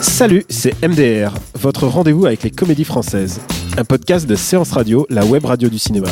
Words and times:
Salut, 0.00 0.44
c'est 0.48 0.74
MDR, 0.82 1.32
votre 1.54 1.86
rendez-vous 1.86 2.26
avec 2.26 2.42
les 2.42 2.50
comédies 2.50 2.82
françaises. 2.82 3.40
Un 3.76 3.84
podcast 3.84 4.26
de 4.26 4.34
Séance 4.34 4.72
Radio, 4.72 5.06
la 5.08 5.24
web 5.24 5.44
radio 5.44 5.68
du 5.68 5.78
cinéma. 5.78 6.08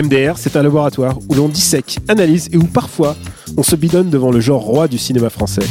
MDR, 0.00 0.38
c'est 0.38 0.54
un 0.54 0.62
laboratoire 0.62 1.18
où 1.28 1.34
l'on 1.34 1.48
dissèque, 1.48 1.98
analyse 2.06 2.48
et 2.52 2.56
où 2.56 2.64
parfois 2.64 3.16
on 3.56 3.64
se 3.64 3.74
bidonne 3.74 4.10
devant 4.10 4.30
le 4.30 4.38
genre 4.38 4.62
roi 4.62 4.86
du 4.86 4.98
cinéma 4.98 5.28
français. 5.28 5.66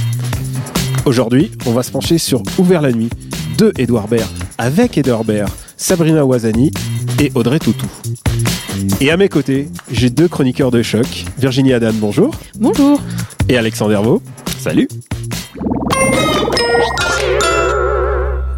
Aujourd'hui, 1.06 1.52
on 1.66 1.72
va 1.72 1.84
se 1.84 1.92
pencher 1.92 2.18
sur 2.18 2.44
Ouvert 2.58 2.82
la 2.82 2.92
nuit 2.92 3.10
de 3.58 3.72
Édouard 3.78 4.10
Baird, 4.10 4.30
avec 4.58 4.98
Édouard 4.98 5.24
Baird, 5.24 5.50
Sabrina 5.78 6.26
Ouazani 6.26 6.72
et 7.22 7.32
Audrey 7.36 7.60
Toutou. 7.60 7.88
Et 9.02 9.12
à 9.12 9.18
mes 9.18 9.30
côtés, 9.30 9.70
j'ai 9.92 10.10
deux 10.10 10.28
chroniqueurs 10.28 10.72
de 10.72 10.82
choc. 10.82 11.26
Virginie 11.38 11.74
Adam, 11.74 11.92
bonjour. 11.94 12.36
Bonjour. 12.56 13.02
Et 13.48 13.58
Alexandre 13.58 13.94
Hervaux. 13.94 14.22
Salut. 14.58 14.88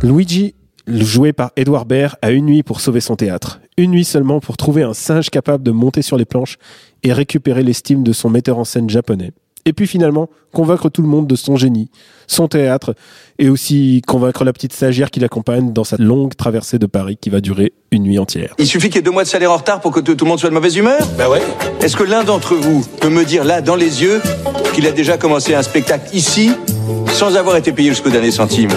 Luigi, 0.03 0.55
joué 0.87 1.33
par 1.33 1.51
Edouard 1.55 1.85
Baird, 1.85 2.15
a 2.21 2.31
une 2.31 2.45
nuit 2.45 2.63
pour 2.63 2.81
sauver 2.81 3.01
son 3.01 3.15
théâtre. 3.15 3.61
Une 3.77 3.91
nuit 3.91 4.05
seulement 4.05 4.39
pour 4.39 4.57
trouver 4.57 4.83
un 4.83 4.93
singe 4.93 5.29
capable 5.29 5.63
de 5.63 5.71
monter 5.71 6.01
sur 6.01 6.17
les 6.17 6.25
planches 6.25 6.57
et 7.03 7.13
récupérer 7.13 7.63
l'estime 7.63 8.03
de 8.03 8.13
son 8.13 8.29
metteur 8.29 8.57
en 8.57 8.63
scène 8.63 8.89
japonais. 8.89 9.31
Et 9.65 9.73
puis 9.73 9.87
finalement, 9.87 10.29
convaincre 10.53 10.89
tout 10.89 11.01
le 11.01 11.07
monde 11.07 11.27
de 11.27 11.35
son 11.35 11.55
génie, 11.55 11.89
son 12.27 12.47
théâtre, 12.47 12.95
et 13.39 13.49
aussi 13.49 14.01
convaincre 14.07 14.43
la 14.43 14.53
petite 14.53 14.73
stagiaire 14.73 15.11
qui 15.11 15.19
l'accompagne 15.19 15.73
dans 15.73 15.83
sa 15.83 15.97
longue 15.97 16.35
traversée 16.35 16.79
de 16.79 16.85
Paris 16.85 17.17
qui 17.19 17.29
va 17.29 17.41
durer 17.41 17.73
une 17.91 18.03
nuit 18.03 18.19
entière. 18.19 18.53
Il 18.57 18.67
suffit 18.67 18.87
qu'il 18.87 18.97
y 18.97 18.99
ait 18.99 19.03
deux 19.03 19.11
mois 19.11 19.23
de 19.23 19.27
salaire 19.27 19.51
en 19.51 19.57
retard 19.57 19.81
pour 19.81 19.91
que 19.91 19.99
tout 19.99 20.15
tout 20.15 20.25
le 20.25 20.29
monde 20.29 20.39
soit 20.39 20.49
de 20.49 20.55
mauvaise 20.55 20.75
humeur? 20.75 20.99
Bah 21.17 21.29
ouais. 21.29 21.41
Est-ce 21.81 21.95
que 21.95 22.03
l'un 22.03 22.23
d'entre 22.23 22.55
vous 22.55 22.85
peut 22.99 23.09
me 23.09 23.23
dire 23.23 23.43
là, 23.43 23.61
dans 23.61 23.75
les 23.75 24.01
yeux, 24.01 24.21
qu'il 24.73 24.85
a 24.87 24.91
déjà 24.91 25.17
commencé 25.17 25.53
un 25.55 25.63
spectacle 25.63 26.15
ici, 26.15 26.51
sans 27.13 27.35
avoir 27.35 27.55
été 27.55 27.71
payé 27.71 27.89
jusqu'au 27.89 28.09
dernier 28.09 28.31
centime? 28.31 28.69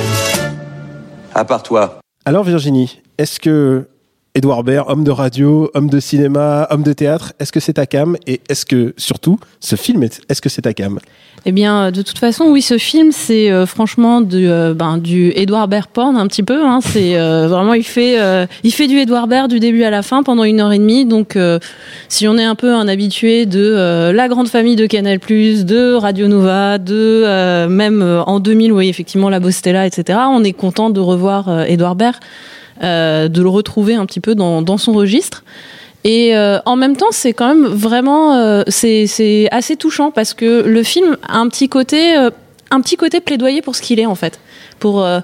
À 1.34 1.44
part 1.44 1.62
toi. 1.62 1.98
Alors 2.24 2.44
Virginie, 2.44 3.00
est-ce 3.18 3.40
que 3.40 3.88
Edouard 4.36 4.64
Baird, 4.64 4.86
homme 4.90 5.04
de 5.04 5.12
radio, 5.12 5.70
homme 5.74 5.88
de 5.88 6.00
cinéma, 6.00 6.66
homme 6.70 6.82
de 6.82 6.92
théâtre, 6.92 7.34
est-ce 7.38 7.52
que 7.52 7.60
c'est 7.60 7.74
ta 7.74 7.86
cam 7.86 8.16
Et 8.26 8.40
est-ce 8.48 8.66
que, 8.66 8.92
surtout, 8.96 9.38
ce 9.60 9.76
film, 9.76 10.02
est- 10.02 10.20
est-ce 10.28 10.42
que 10.42 10.48
c'est 10.48 10.62
ta 10.62 10.74
cam? 10.74 10.98
Eh 11.46 11.52
bien, 11.52 11.92
de 11.92 12.02
toute 12.02 12.18
façon, 12.18 12.46
oui, 12.46 12.60
ce 12.60 12.76
film, 12.76 13.12
c'est 13.12 13.52
euh, 13.52 13.64
franchement 13.64 14.20
du, 14.22 14.48
euh, 14.48 14.74
ben, 14.74 14.98
du 14.98 15.30
Edouard 15.36 15.68
Baird 15.68 15.86
porn 15.86 16.16
un 16.16 16.26
petit 16.26 16.42
peu. 16.42 16.66
Hein. 16.66 16.80
C'est 16.82 17.16
euh, 17.16 17.46
vraiment, 17.46 17.74
il 17.74 17.84
fait, 17.84 18.18
euh, 18.20 18.44
il 18.64 18.72
fait 18.72 18.88
du 18.88 18.96
Edouard 18.98 19.28
Baird 19.28 19.48
du 19.48 19.60
début 19.60 19.84
à 19.84 19.90
la 19.90 20.02
fin 20.02 20.24
pendant 20.24 20.42
une 20.42 20.58
heure 20.60 20.72
et 20.72 20.78
demie. 20.78 21.04
Donc, 21.06 21.36
euh, 21.36 21.60
si 22.08 22.26
on 22.26 22.36
est 22.36 22.42
un 22.44 22.56
peu 22.56 22.74
un 22.74 22.88
habitué 22.88 23.46
de 23.46 24.10
la 24.12 24.26
grande 24.26 24.48
famille 24.48 24.74
de 24.74 24.86
Canal+, 24.86 25.18
de 25.20 25.94
Radio 25.94 26.26
Nova, 26.26 26.78
de 26.78 27.66
même 27.68 28.02
en 28.26 28.40
2000, 28.40 28.72
oui, 28.72 28.88
effectivement, 28.88 29.30
la 29.30 29.38
Bostella, 29.38 29.86
etc. 29.86 30.18
On 30.28 30.42
est 30.42 30.52
content 30.54 30.90
de 30.90 30.98
revoir 30.98 31.66
Edouard 31.68 31.94
Baird, 31.94 32.16
euh, 32.82 33.28
de 33.28 33.42
le 33.42 33.48
retrouver 33.48 33.94
un 33.94 34.06
petit 34.06 34.20
peu 34.20 34.34
dans, 34.34 34.62
dans 34.62 34.78
son 34.78 34.92
registre. 34.92 35.44
Et 36.04 36.36
euh, 36.36 36.58
en 36.66 36.76
même 36.76 36.96
temps, 36.96 37.10
c'est 37.10 37.32
quand 37.32 37.48
même 37.48 37.66
vraiment, 37.66 38.34
euh, 38.34 38.62
c'est 38.68 39.06
c'est 39.06 39.48
assez 39.50 39.76
touchant 39.76 40.10
parce 40.10 40.34
que 40.34 40.62
le 40.62 40.82
film 40.82 41.16
a 41.26 41.38
un 41.38 41.48
petit 41.48 41.70
côté, 41.70 42.16
euh, 42.16 42.30
un 42.70 42.82
petit 42.82 42.96
côté 42.96 43.20
plaidoyer 43.20 43.62
pour 43.62 43.74
ce 43.74 43.80
qu'il 43.80 43.98
est 43.98 44.06
en 44.06 44.14
fait. 44.14 44.38
Pour 44.80 45.02
euh, 45.02 45.20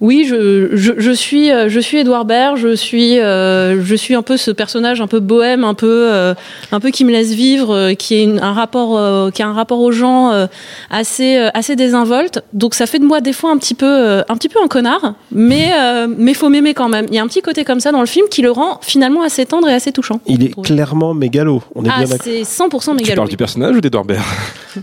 oui, 0.00 0.24
je, 0.28 0.70
je, 0.76 0.92
je 0.98 1.10
suis 1.10 1.50
euh, 1.50 1.68
je 1.68 1.78
suis 1.80 1.98
Edouard 1.98 2.24
Baird, 2.24 2.56
je 2.56 2.74
suis 2.74 3.18
euh, 3.18 3.82
je 3.84 3.94
suis 3.94 4.14
un 4.14 4.22
peu 4.22 4.36
ce 4.36 4.50
personnage 4.50 5.00
un 5.00 5.06
peu 5.06 5.20
bohème, 5.20 5.62
un 5.64 5.74
peu 5.74 6.08
euh, 6.10 6.34
un 6.72 6.80
peu 6.80 6.90
qui 6.90 7.04
me 7.04 7.10
laisse 7.12 7.32
vivre, 7.32 7.74
euh, 7.74 7.94
qui 7.94 8.14
est 8.14 8.22
une- 8.24 8.40
un 8.40 8.52
rapport 8.52 8.96
euh, 8.98 9.30
qui 9.30 9.42
a 9.42 9.48
un 9.48 9.52
rapport 9.52 9.80
aux 9.80 9.92
gens 9.92 10.30
euh, 10.32 10.46
assez 10.90 11.36
euh, 11.36 11.48
assez 11.54 11.76
désinvolte. 11.76 12.42
Donc 12.52 12.74
ça 12.74 12.86
fait 12.86 12.98
de 12.98 13.04
moi 13.04 13.20
des 13.20 13.32
fois 13.32 13.50
un 13.50 13.58
petit 13.58 13.74
peu 13.74 13.86
euh, 13.86 14.22
un 14.28 14.36
petit 14.36 14.48
peu 14.48 14.58
un 14.62 14.68
connard, 14.68 15.14
mais 15.32 15.70
euh, 15.78 16.06
mais 16.16 16.34
faut 16.34 16.48
m'aimer 16.48 16.74
quand 16.74 16.88
même. 16.88 17.06
Il 17.10 17.14
y 17.14 17.18
a 17.18 17.22
un 17.22 17.26
petit 17.28 17.42
côté 17.42 17.64
comme 17.64 17.80
ça 17.80 17.92
dans 17.92 18.00
le 18.00 18.06
film 18.06 18.26
qui 18.30 18.42
le 18.42 18.50
rend 18.50 18.78
finalement 18.82 19.22
assez 19.22 19.44
tendre 19.46 19.68
et 19.68 19.72
assez 19.74 19.92
touchant. 19.92 20.20
Il 20.26 20.42
est 20.44 20.50
trouve. 20.50 20.64
clairement 20.64 21.14
mégalo, 21.14 21.62
on 21.74 21.84
est 21.84 21.88
Ah, 21.92 21.98
bien 21.98 22.08
d'accord. 22.08 22.24
c'est 22.24 22.42
100% 22.42 22.90
Tu 22.90 22.96
mégalo. 22.96 23.16
parles 23.16 23.28
du 23.28 23.36
personnage 23.36 23.76
ou 23.76 23.80
d'Edouard 23.80 24.04
Baird? 24.04 24.24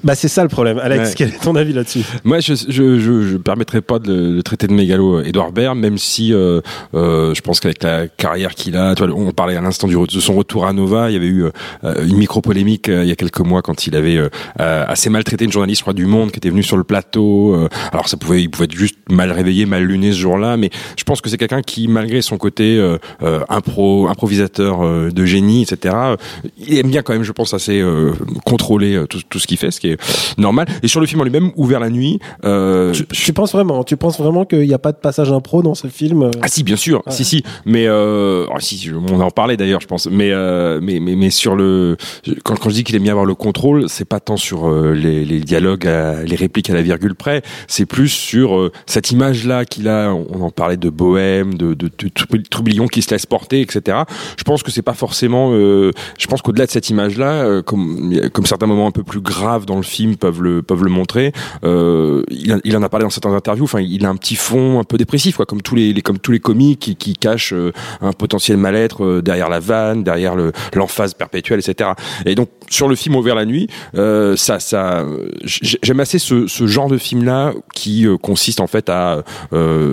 Bah 0.04 0.16
c'est 0.16 0.28
ça 0.28 0.44
le 0.44 0.50
problème. 0.50 0.80
Alex, 0.80 1.10
Ouais. 1.10 1.16
quel 1.18 1.30
est 1.30 1.42
ton 1.44 1.56
avis 1.56 1.74
là-dessus? 1.74 2.02
Moi, 2.24 2.40
je 2.40 2.54
je, 2.56 3.00
je, 3.00 3.22
je 3.22 3.38
permettrais 3.38 3.82
pas 3.82 4.00
de 4.00 4.08
le, 4.14 4.36
le 4.36 4.44
traiter 4.44 4.68
de 4.68 4.74
mégalo 4.74 5.07
Edouard 5.26 5.52
Baird, 5.52 5.78
même 5.78 5.98
si 5.98 6.34
euh, 6.34 6.62
euh, 6.94 7.34
je 7.34 7.42
pense 7.42 7.60
qu'avec 7.60 7.84
la 7.84 8.08
carrière 8.08 8.56
qu'il 8.56 8.78
a, 8.78 8.94
on 9.02 9.32
parlait 9.32 9.56
à 9.56 9.62
l'instant 9.62 9.88
de 9.88 10.20
son 10.20 10.36
retour 10.36 10.66
à 10.66 10.74
Nova, 10.74 11.10
il 11.10 11.14
y 11.14 11.18
avait 11.18 11.28
eu 11.28 11.46
euh, 11.46 12.06
une 12.06 12.18
micro 12.18 12.42
polémique 12.42 12.88
il 12.88 13.08
y 13.08 13.12
a 13.12 13.16
quelques 13.16 13.40
mois 13.40 13.62
quand 13.62 13.88
il 13.88 13.96
avait 13.96 14.18
euh, 14.18 14.30
euh, 14.60 14.86
assez 14.88 15.10
maltraité 15.10 15.46
une 15.46 15.52
journaliste, 15.52 15.84
je 15.86 15.94
du 15.94 16.06
Monde 16.06 16.32
qui 16.32 16.38
était 16.38 16.50
venue 16.50 16.64
sur 16.64 16.78
le 16.78 16.84
plateau. 16.84 17.56
euh, 17.56 17.70
alors 17.92 18.08
ça 18.08 18.18
pouvait, 18.18 18.42
il 18.42 18.50
pouvait 18.50 18.66
être 18.66 18.76
juste 18.76 18.98
mal 19.10 19.32
réveillé, 19.32 19.66
mal 19.66 19.84
luné 19.84 20.12
ce 20.12 20.18
jour-là, 20.18 20.58
mais 20.58 20.70
je 20.98 21.04
pense 21.04 21.22
que 21.22 21.30
c'est 21.30 21.38
quelqu'un 21.38 21.62
qui, 21.62 21.88
malgré 21.88 22.22
son 22.22 22.38
côté 22.38 22.78
euh, 22.78 22.98
euh, 23.24 23.42
impro, 23.50 24.08
improvisateur 24.08 24.82
euh, 24.82 25.10
de 25.12 25.26
génie, 25.26 25.64
etc., 25.64 25.96
euh, 25.98 26.16
il 26.58 26.78
aime 26.78 26.90
bien 26.90 27.02
quand 27.02 27.14
même, 27.14 27.24
je 27.24 27.32
pense, 27.32 27.54
assez 27.54 27.80
euh, 27.80 28.14
contrôler 28.46 28.96
euh, 28.96 29.08
tout, 29.08 29.40
ce 29.40 29.48
qu'il 29.48 29.58
fait, 29.58 29.72
ce 29.72 29.80
qui 29.80 29.90
est 29.90 30.38
normal. 30.38 30.68
Et 30.84 30.88
sur 30.88 31.00
le 31.00 31.08
film 31.08 31.22
en 31.22 31.24
lui-même, 31.24 31.52
ouvert 31.56 31.80
la 31.80 31.90
nuit, 31.90 32.20
euh, 32.46 32.94
tu 33.12 33.34
penses 33.34 33.54
vraiment 33.54 33.84
Tu 33.84 33.98
penses 33.98 34.20
vraiment 34.20 34.46
qu'il 34.46 34.68
n'y 34.68 34.74
a 34.74 34.80
pas 34.80 34.94
de 34.98 35.02
passage 35.02 35.32
impro 35.32 35.62
dans 35.62 35.76
ce 35.76 35.88
film 35.88 36.24
euh. 36.24 36.32
Ah 36.42 36.48
si 36.48 36.64
bien 36.64 36.76
sûr. 36.76 37.04
Si 37.10 37.24
si. 37.24 37.44
Mais 37.66 37.86
euh, 37.88 38.46
oh, 38.50 38.60
si 38.60 38.90
on 39.10 39.20
en 39.22 39.32
parlait 39.32 39.56
d'ailleurs 39.58 39.80
je 39.82 39.88
pense. 39.88 40.08
Mais 40.12 40.32
euh, 40.32 40.80
mais, 40.82 41.00
mais 41.00 41.16
mais 41.16 41.30
sur 41.30 41.56
le 41.56 41.96
quand, 42.44 42.58
quand 42.60 42.70
je 42.70 42.76
dis 42.76 42.84
qu'il 42.84 42.96
aime 42.96 43.04
bien 43.04 43.14
avoir 43.14 43.26
le 43.26 43.36
contrôle 43.36 43.88
c'est 43.90 44.06
pas 44.06 44.20
tant 44.20 44.38
sur 44.38 44.68
euh, 44.70 44.94
les, 44.94 45.24
les 45.26 45.40
dialogues 45.40 45.88
à- 45.88 46.24
les 46.24 46.36
répliques 46.36 46.70
à 46.70 46.74
la 46.74 46.82
virgule 46.82 47.16
près. 47.16 47.42
C'est 47.68 47.86
plus 47.86 48.10
sur 48.10 48.58
euh, 48.58 48.72
cette 48.86 49.12
image 49.12 49.46
là 49.46 49.64
qu'il 49.66 49.88
a. 49.88 50.14
On, 50.14 50.42
en 50.42 50.52
parlait 50.52 50.78
de 50.78 50.90
bohème 50.90 51.56
de, 51.56 51.74
de, 51.74 51.88
de 51.98 52.08
trou- 52.10 52.38
troublion 52.50 52.88
qui 52.88 53.02
se 53.02 53.12
laisse 53.12 53.26
porter 53.26 53.62
etc 53.62 54.00
je 54.38 54.44
pense 54.44 54.64
que 54.64 54.72
c'est 54.72 54.82
pas 54.82 54.94
forcément 54.94 55.50
euh, 55.54 55.92
je 56.18 56.28
pense 56.28 56.42
qu'au-delà 56.42 56.66
de 56.66 56.72
cette 56.72 56.90
image 56.90 57.18
là 57.18 57.62
comme 57.64 58.14
comme 58.34 58.46
certains 58.46 58.66
moments 58.68 58.88
un 58.88 58.92
peu 58.92 59.04
plus 59.04 59.20
graves 59.22 59.66
dans 59.66 59.76
le 59.78 59.84
film 59.84 60.16
peuvent 60.16 60.42
le 60.42 60.62
peuvent 60.62 60.84
le 60.84 60.90
montrer 60.90 61.34
euh, 61.64 62.24
il, 62.30 62.60
il 62.64 62.78
en 62.78 62.84
a 62.84 62.90
parlé 62.90 63.04
dans 63.04 63.10
certaines 63.10 63.34
interviews. 63.34 63.66
Enfin 63.66 63.80
il 63.82 64.06
a 64.06 64.10
un 64.10 64.16
petit 64.16 64.36
fond 64.36 64.80
peu 64.88 64.98
dépressif 64.98 65.38
quoi 65.38 65.46
comme 65.46 65.62
tous 65.62 65.76
les, 65.76 65.94
les- 65.94 66.02
comme 66.02 66.20
tous 66.20 66.32
les 66.32 66.40
comiques 66.40 66.80
qui, 66.80 66.96
qui 66.96 67.14
cachent 67.14 67.54
euh, 67.54 67.72
un 68.02 68.12
potentiel 68.14 68.58
mal-être 68.58 69.04
euh, 69.04 69.22
derrière 69.22 69.50
la 69.50 69.60
vanne 69.60 70.04
derrière 70.04 70.36
le 70.36 70.52
l'emphase 70.74 71.14
perpétuelle 71.14 71.60
etc 71.60 71.92
et 72.26 72.36
donc 72.36 72.50
sur 72.70 72.88
le 72.88 72.96
film 72.96 73.16
Ouvert 73.16 73.36
la 73.36 73.46
nuit 73.46 73.68
euh, 73.96 74.36
ça 74.36 74.60
ça 74.60 75.06
j'ai- 75.44 75.80
j'aime 75.84 76.00
assez 76.00 76.20
ce, 76.20 76.48
genre 76.48 76.88
de 76.90 76.98
film 76.98 77.24
là 77.24 77.54
qui 77.74 78.06
consiste 78.22 78.60
en 78.60 78.68
fait 78.68 78.90
à 78.90 79.24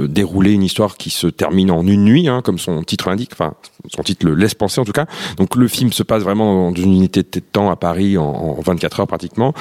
dérouler 0.08 0.52
une 0.52 0.62
histoire 0.62 0.96
qui 0.96 1.10
se 1.10 1.26
termine 1.26 1.70
en 1.70 1.86
une 1.86 2.04
nuit 2.04 2.28
hein, 2.28 2.40
comme 2.42 2.58
son 2.58 2.82
titre 2.82 3.08
l'indique 3.08 3.30
enfin 3.32 3.54
son 3.94 4.02
titre 4.02 4.26
le 4.26 4.34
laisse 4.34 4.54
penser 4.54 4.80
en 4.80 4.84
tout 4.84 4.92
cas. 4.92 5.06
Donc 5.36 5.56
le 5.56 5.68
film 5.68 5.92
se 5.92 6.02
passe 6.02 6.22
vraiment 6.22 6.70
dans 6.70 6.74
une 6.74 6.92
unité 6.92 7.22
de 7.22 7.40
temps 7.40 7.70
à 7.70 7.76
Paris 7.76 8.16
en, 8.16 8.24
en 8.24 8.60
24 8.60 9.00
heures 9.00 9.06
pratiquement. 9.06 9.52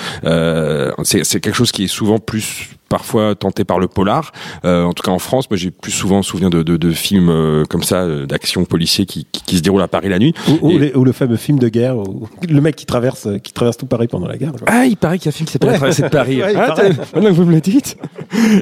C'est 1.04 1.40
quelque 1.42 1.54
chose 1.56 1.72
qui 1.72 1.84
est 1.86 1.88
souvent 1.88 2.20
plus 2.20 2.70
parfois 2.94 3.34
tenté 3.34 3.64
par 3.64 3.80
le 3.80 3.88
polar. 3.88 4.32
Euh, 4.66 4.84
en 4.84 4.94
tout 4.94 5.02
cas 5.02 5.10
en 5.12 5.18
France, 5.18 5.50
moi 5.50 5.58
j'ai 5.58 5.72
plus 5.72 5.92
souvent 5.92 6.22
souvenir 6.22 6.52
de, 6.52 6.62
de, 6.62 6.78
de 6.78 6.92
films 6.92 7.30
euh, 7.30 7.64
comme 7.66 7.82
ça, 7.82 8.02
euh, 8.04 8.28
d'action 8.28 8.64
policiers 8.66 9.08
qui, 9.08 9.26
qui, 9.32 9.42
qui 9.42 9.58
se 9.58 9.62
déroulent 9.64 9.82
à 9.82 9.88
Paris 9.88 10.10
la 10.10 10.20
nuit. 10.20 10.36
ou, 10.48 10.68
ou 10.68 10.72
Et- 10.72 10.78
les- 10.78 10.94
ou 10.94 11.04
le 11.04 11.12
fameux 11.12 11.38
film 11.38 11.58
de 11.58 11.70
guerre, 11.70 11.98
où 11.98 12.28
le 12.48 12.62
mec 12.62 12.76
qui 12.76 12.86
traverse, 12.86 13.28
qui 13.42 13.52
traverse 13.52 13.78
tout 13.78 13.88
Paris 13.88 14.08
pendant 14.08 14.28
la 14.28 14.38
guerre. 14.38 14.52
Ah, 14.68 14.86
il 14.86 14.96
paraît 14.96 15.18
qu'il 15.18 15.26
y 15.26 15.30
a 15.30 15.34
un 15.34 15.38
film 15.38 15.48
qui 15.48 15.54
s'appelle 15.54 15.70
Ouais. 15.70 15.74
La 15.74 15.80
traversée 15.80 16.04
de 16.04 16.08
Paris. 16.10 16.38
Ouais, 16.44 16.54
ah, 16.56 16.76
maintenant 17.16 17.30
que 17.30 17.36
vous 17.36 17.46
me 17.46 17.54
le 17.54 17.62
dites. 17.62 17.98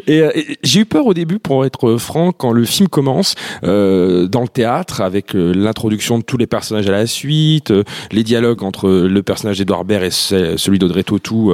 Et, 0.07 0.21
euh, 0.21 0.31
et 0.35 0.57
j'ai 0.63 0.81
eu 0.81 0.85
peur 0.85 1.05
au 1.07 1.13
début, 1.13 1.39
pour 1.39 1.65
être 1.65 1.97
franc, 1.97 2.31
quand 2.31 2.51
le 2.51 2.65
film 2.65 2.87
commence 2.89 3.35
euh, 3.63 4.27
dans 4.27 4.41
le 4.41 4.47
théâtre 4.47 5.01
avec 5.01 5.35
euh, 5.35 5.53
l'introduction 5.55 6.17
de 6.19 6.23
tous 6.23 6.37
les 6.37 6.47
personnages 6.47 6.87
à 6.87 6.91
la 6.91 7.07
suite, 7.07 7.71
euh, 7.71 7.83
les 8.11 8.23
dialogues 8.23 8.63
entre 8.63 8.89
le 8.89 9.23
personnage 9.23 9.57
d'Edouard 9.59 9.85
Baird 9.85 10.03
et 10.03 10.11
ce- 10.11 10.57
celui 10.57 10.79
d'Audrey 10.79 11.03
Tautou, 11.03 11.53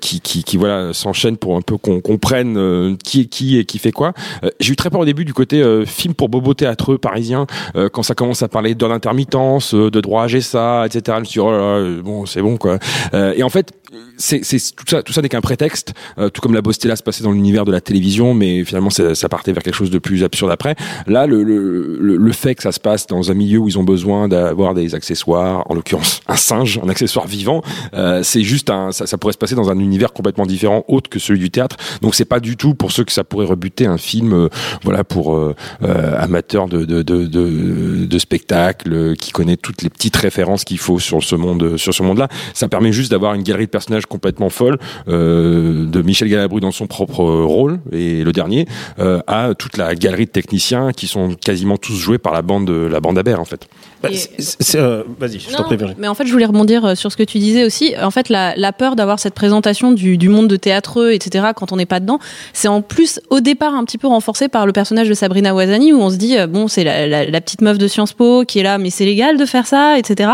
qui, 0.00 0.20
qui, 0.20 0.44
qui 0.44 0.56
voilà 0.56 0.92
s'enchaînent 0.92 1.36
pour 1.36 1.56
un 1.56 1.60
peu 1.60 1.76
qu'on 1.76 2.00
comprenne 2.00 2.96
qui 3.04 3.22
est 3.22 3.26
qui 3.26 3.58
et 3.58 3.64
qui 3.64 3.78
fait 3.78 3.92
quoi. 3.92 4.12
J'ai 4.60 4.72
eu 4.72 4.76
très 4.76 4.90
peur 4.90 5.00
au 5.00 5.04
début 5.04 5.24
du 5.24 5.34
côté 5.34 5.62
film 5.86 6.14
pour 6.14 6.28
bobo 6.28 6.54
théâtreux 6.54 6.98
parisien 6.98 7.46
quand 7.92 8.02
ça 8.02 8.14
commence 8.14 8.42
à 8.42 8.48
parler 8.48 8.74
d'heure 8.74 8.88
d'intermittence, 8.90 9.74
euh, 9.74 9.90
de 9.90 10.00
droit 10.00 10.24
à 10.24 10.26
GSA, 10.28 10.86
etc. 10.86 11.02
Je 11.16 11.20
me 11.20 11.24
suis 11.24 11.32
dit, 11.34 11.40
oh 11.40 11.50
là 11.50 11.80
là, 11.80 12.02
bon 12.02 12.26
c'est 12.26 12.42
bon 12.42 12.56
quoi. 12.56 12.78
Et 13.36 13.42
en 13.42 13.48
fait 13.48 13.72
c'est 14.16 14.40
tout 14.40 14.84
ça 14.88 15.02
tout 15.02 15.12
ça 15.12 15.22
n'est 15.22 15.28
qu'un 15.28 15.40
prétexte, 15.40 15.92
tout 16.16 16.40
comme 16.40 16.54
la 16.54 16.62
Bostella 16.62 16.96
se 16.96 17.02
passait 17.02 17.21
dans 17.22 17.32
l'univers 17.32 17.64
de 17.64 17.72
la 17.72 17.80
télévision, 17.80 18.34
mais 18.34 18.64
finalement 18.64 18.90
ça, 18.90 19.28
partait 19.28 19.52
vers 19.52 19.62
quelque 19.62 19.74
chose 19.74 19.90
de 19.90 19.98
plus 19.98 20.24
absurde 20.24 20.50
après. 20.50 20.74
Là 21.06 21.26
le, 21.26 22.32
fait 22.32 22.54
que 22.54 22.62
ça 22.62 22.72
se 22.72 22.80
passe 22.80 23.06
dans 23.06 23.30
un 23.30 23.34
milieu 23.34 23.58
où 23.58 23.68
ils 23.68 23.78
ont 23.78 23.84
besoin 23.84 24.26
d'avoir 24.26 24.74
des 24.74 24.94
accessoires, 24.94 25.70
en 25.70 25.74
l'occurrence 25.74 26.20
un 26.28 26.36
singe, 26.36 26.80
un 26.82 26.88
accessoire 26.88 27.26
vivant, 27.26 27.62
euh, 27.94 28.22
c'est 28.22 28.42
juste 28.42 28.70
un 28.70 28.90
ça, 28.92 29.18
pourrait 29.18 29.32
se 29.32 29.38
passer 29.38 29.54
dans 29.54 29.70
un 29.70 29.78
univers 29.78 30.12
complètement 30.12 30.46
différent, 30.46 30.84
autre 30.88 31.10
que 31.10 31.18
celui 31.18 31.40
du 31.40 31.50
théâtre. 31.50 31.76
Donc 32.00 32.14
c'est 32.14 32.24
pas 32.24 32.40
du 32.40 32.56
tout 32.56 32.74
pour 32.74 32.92
ceux 32.92 33.04
que 33.04 33.12
ça 33.12 33.24
pourrait 33.24 33.46
rebuter 33.46 33.86
un 33.86 33.98
film, 33.98 34.32
euh, 34.32 34.48
voilà 34.82 35.04
pour 35.04 35.36
euh, 35.36 35.54
euh, 35.82 36.14
amateurs 36.18 36.68
de 36.68 36.84
de 36.84 38.18
qui 39.14 39.32
connaît 39.32 39.56
toutes 39.56 39.82
les 39.82 39.90
petites 39.90 40.16
références 40.16 40.64
qu'il 40.64 40.78
faut 40.78 40.98
sur 40.98 41.22
ce 41.22 41.34
monde 41.34 41.76
sur 41.76 41.94
ce 41.94 42.02
monde-là. 42.02 42.28
Ça 42.54 42.68
permet 42.68 42.92
juste 42.92 43.10
d'avoir 43.10 43.34
une 43.34 43.42
galerie 43.42 43.66
de 43.66 43.70
personnages 43.70 44.06
complètement 44.06 44.50
folle, 44.50 44.78
de 45.06 46.02
Michel 46.02 46.28
Galabru 46.28 46.60
dans 46.60 46.72
son 46.72 46.86
propre 46.86 47.11
rôle 47.20 47.80
et 47.92 48.24
le 48.24 48.32
dernier, 48.32 48.66
euh, 48.98 49.20
à 49.26 49.54
toute 49.54 49.76
la 49.76 49.94
galerie 49.94 50.26
de 50.26 50.30
techniciens 50.30 50.92
qui 50.92 51.06
sont 51.06 51.34
quasiment 51.34 51.76
tous 51.76 51.94
joués 51.94 52.18
par 52.18 52.32
la 52.32 52.42
bande 52.42 52.66
de 52.66 52.74
la 52.74 53.00
bande 53.00 53.18
Aber 53.18 53.38
en 53.38 53.44
fait. 53.44 53.68
Bah, 54.02 54.08
euh, 54.74 55.02
Vas-y, 55.18 55.38
je 55.40 55.46
t'en 55.56 55.62
prie, 55.64 55.76
mais 55.98 56.08
en 56.08 56.14
fait, 56.14 56.26
je 56.26 56.32
voulais 56.32 56.44
rebondir 56.46 56.84
euh, 56.84 56.94
sur 56.94 57.12
ce 57.12 57.16
que 57.16 57.22
tu 57.22 57.38
disais 57.38 57.64
aussi. 57.64 57.94
En 58.02 58.10
fait, 58.10 58.28
la, 58.28 58.54
la 58.56 58.72
peur 58.72 58.96
d'avoir 58.96 59.18
cette 59.18 59.34
présentation 59.34 59.92
du, 59.92 60.18
du 60.18 60.28
monde 60.28 60.48
de 60.48 60.56
théâtreux, 60.56 61.12
etc., 61.12 61.46
quand 61.54 61.72
on 61.72 61.76
n'est 61.76 61.86
pas 61.86 62.00
dedans, 62.00 62.18
c'est 62.52 62.68
en 62.68 62.82
plus 62.82 63.20
au 63.30 63.40
départ 63.40 63.74
un 63.74 63.84
petit 63.84 63.98
peu 63.98 64.06
renforcé 64.08 64.48
par 64.48 64.66
le 64.66 64.72
personnage 64.72 65.08
de 65.08 65.14
Sabrina 65.14 65.54
Ouazani, 65.54 65.92
où 65.92 66.00
on 66.00 66.10
se 66.10 66.16
dit 66.16 66.36
euh, 66.38 66.46
bon, 66.46 66.68
c'est 66.68 66.84
la, 66.84 67.06
la- 67.06 67.24
la 67.26 67.40
petite 67.40 67.60
meuf 67.60 67.78
de 67.78 67.86
Sciences 67.88 68.12
Po 68.12 68.44
qui 68.44 68.58
est 68.58 68.62
là, 68.62 68.78
mais 68.78 68.90
c'est 68.90 69.04
légal 69.04 69.36
de 69.36 69.44
faire 69.46 69.66
ça, 69.66 69.98
etc. 69.98 70.30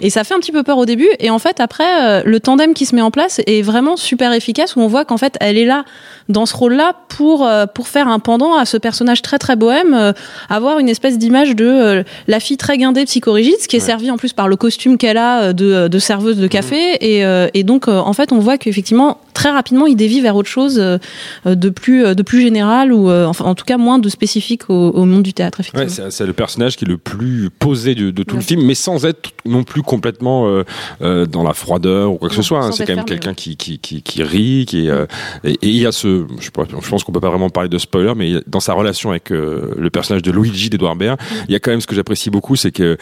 Et 0.00 0.10
ça 0.10 0.24
fait 0.24 0.34
un 0.34 0.38
petit 0.40 0.52
peu 0.52 0.62
peur 0.62 0.78
au 0.78 0.86
début. 0.86 1.08
Et 1.18 1.30
en 1.30 1.38
fait, 1.38 1.60
après, 1.60 2.22
le 2.24 2.40
tandem 2.40 2.74
qui 2.74 2.86
se 2.86 2.94
met 2.94 3.02
en 3.02 3.10
place 3.10 3.40
est 3.46 3.62
vraiment 3.62 3.96
super 3.96 4.32
efficace, 4.32 4.76
où 4.76 4.80
on 4.80 4.86
voit 4.86 5.04
qu'en 5.04 5.16
fait, 5.16 5.36
elle 5.40 5.58
est 5.58 5.64
là 5.64 5.84
dans 6.28 6.46
ce 6.46 6.54
rôle-là 6.56 6.92
pour 7.08 7.48
pour 7.74 7.88
faire 7.88 8.06
un 8.08 8.18
pendant 8.18 8.56
à 8.56 8.64
ce 8.66 8.76
personnage 8.76 9.22
très 9.22 9.38
très 9.38 9.56
bohème, 9.56 10.12
avoir 10.48 10.78
une 10.78 10.88
espèce 10.88 11.18
d'image 11.18 11.56
de 11.56 12.04
la 12.26 12.40
fille 12.40 12.56
très 12.58 12.76
guindée 12.78 13.04
psychorigide, 13.08 13.58
ce 13.58 13.68
qui 13.68 13.76
est 13.76 13.80
servi 13.80 14.10
en 14.10 14.18
plus 14.18 14.34
par 14.34 14.48
le 14.48 14.56
costume 14.56 14.98
qu'elle 14.98 15.16
a 15.16 15.40
euh, 15.40 15.52
de, 15.54 15.88
de 15.88 15.98
serveuse 15.98 16.36
de 16.36 16.46
café. 16.46 16.98
Et, 17.00 17.24
euh, 17.24 17.48
et 17.54 17.64
donc 17.64 17.88
euh, 17.88 17.98
en 17.98 18.12
fait 18.12 18.32
on 18.32 18.38
voit 18.38 18.58
qu'effectivement 18.58 19.18
très 19.38 19.50
rapidement 19.50 19.86
il 19.86 19.94
dévie 19.94 20.20
vers 20.20 20.34
autre 20.34 20.48
chose 20.48 20.78
euh, 20.80 20.98
euh, 21.46 21.54
de 21.54 21.68
plus 21.68 22.04
euh, 22.04 22.14
de 22.14 22.22
plus 22.24 22.40
général 22.40 22.92
ou 22.92 23.08
enfin 23.10 23.44
en 23.44 23.54
tout 23.54 23.64
cas 23.64 23.76
moins 23.78 24.00
de 24.00 24.08
spécifique 24.08 24.68
au, 24.68 24.74
au 24.90 25.04
monde 25.04 25.22
du 25.22 25.32
théâtre. 25.32 25.60
Ouais, 25.74 25.86
c'est 25.88 26.26
le 26.26 26.32
personnage 26.32 26.76
qui 26.76 26.84
est 26.84 26.88
le 26.88 26.98
plus 26.98 27.48
posé 27.50 27.94
de, 27.94 28.10
de 28.10 28.22
tout 28.24 28.34
Ouais. 28.34 28.40
le 28.42 28.46
film, 28.46 28.62
mais 28.66 28.74
sans 28.74 29.04
être 29.06 29.30
non 29.46 29.62
plus 29.64 29.82
complètement 29.82 30.62
euh, 31.02 31.26
dans 31.26 31.42
la 31.44 31.52
froideur 31.54 32.12
ou 32.12 32.16
quoi 32.18 32.28
que 32.28 32.34
Non, 32.34 32.42
ce 32.42 32.46
soit. 32.48 32.64
hein. 32.64 32.72
C'est 32.72 32.84
quand 32.86 32.96
même 32.96 33.04
quelqu'un 33.04 33.30
ouais. 33.30 33.34
qui, 33.36 33.56
qui, 33.56 33.78
qui, 33.78 34.02
qui 34.02 34.22
rit, 34.22 34.64
qui 34.66 34.90
euh, 34.90 35.06
et, 35.44 35.52
et 35.52 35.68
il 35.68 35.76
y 35.78 35.86
a 35.86 35.92
ce, 35.92 36.26
je, 36.40 36.50
pense 36.50 37.04
qu'on 37.04 37.12
peut 37.12 37.20
pas 37.20 37.30
vraiment 37.30 37.48
parler 37.50 37.68
de 37.68 37.78
spoiler, 37.78 38.12
mais 38.16 38.32
dans 38.46 38.60
sa 38.60 38.72
relation 38.74 39.10
avec 39.10 39.30
euh, 39.30 39.72
le 39.78 39.90
personnage 39.90 40.22
de 40.22 40.32
Luigi 40.32 40.68
d'Edouard 40.70 40.96
Baird, 40.96 41.18
il 41.48 41.52
y 41.52 41.56
a 41.56 41.60
quand 41.60 41.70
même 41.70 41.80
ce 41.80 41.86
que 41.86 41.94
j'apprécie 41.94 42.30
beaucoup, 42.30 42.56
c'est 42.56 42.72
que 42.72 42.96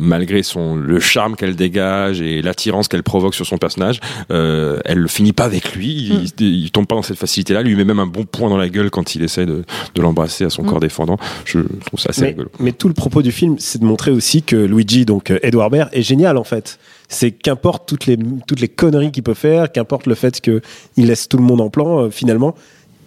malgré 0.00 0.42
son 0.42 0.74
le 0.76 0.98
charme 1.00 1.36
qu'elle 1.36 1.54
dégage 1.56 2.20
et 2.20 2.42
l'attirance 2.42 2.88
qu'elle 2.88 3.02
provoque 3.02 3.34
sur 3.34 3.46
son 3.46 3.58
personnage, 3.58 4.00
elle 4.30 5.06
finit 5.08 5.27
pas 5.32 5.44
avec 5.44 5.74
lui. 5.74 6.10
Mm. 6.12 6.26
Il, 6.40 6.46
il 6.64 6.70
tombe 6.70 6.86
pas 6.86 6.94
dans 6.94 7.02
cette 7.02 7.18
facilité-là. 7.18 7.62
Lui 7.62 7.74
met 7.74 7.84
même 7.84 7.98
un 7.98 8.06
bon 8.06 8.24
point 8.24 8.48
dans 8.48 8.56
la 8.56 8.68
gueule 8.68 8.90
quand 8.90 9.14
il 9.14 9.22
essaie 9.22 9.46
de, 9.46 9.64
de 9.94 10.02
l'embrasser 10.02 10.44
à 10.44 10.50
son 10.50 10.62
Mm. 10.62 10.66
corps 10.66 10.80
défendant. 10.80 11.16
Je 11.44 11.60
trouve 11.86 12.00
ça 12.00 12.10
assez 12.10 12.22
mais, 12.22 12.28
rigolo. 12.28 12.50
mais 12.60 12.72
tout 12.72 12.88
le 12.88 12.94
propos 12.94 13.22
du 13.22 13.32
film, 13.32 13.56
c'est 13.58 13.80
de 13.80 13.84
montrer 13.84 14.10
aussi 14.10 14.42
que 14.42 14.56
Luigi, 14.56 15.04
donc 15.04 15.30
euh, 15.30 15.38
Edouard 15.42 15.70
Baird, 15.70 15.88
est 15.92 16.02
génial 16.02 16.36
en 16.36 16.44
fait. 16.44 16.78
C'est 17.08 17.30
qu'importe 17.30 17.88
toutes 17.88 18.06
les, 18.06 18.18
toutes 18.46 18.60
les 18.60 18.68
conneries 18.68 19.10
qu'il 19.12 19.22
peut 19.22 19.34
faire, 19.34 19.72
qu'importe 19.72 20.06
le 20.06 20.14
fait 20.14 20.40
qu'il 20.40 20.60
laisse 20.96 21.28
tout 21.28 21.38
le 21.38 21.42
monde 21.44 21.60
en 21.60 21.70
plan, 21.70 22.04
euh, 22.04 22.10
finalement, 22.10 22.54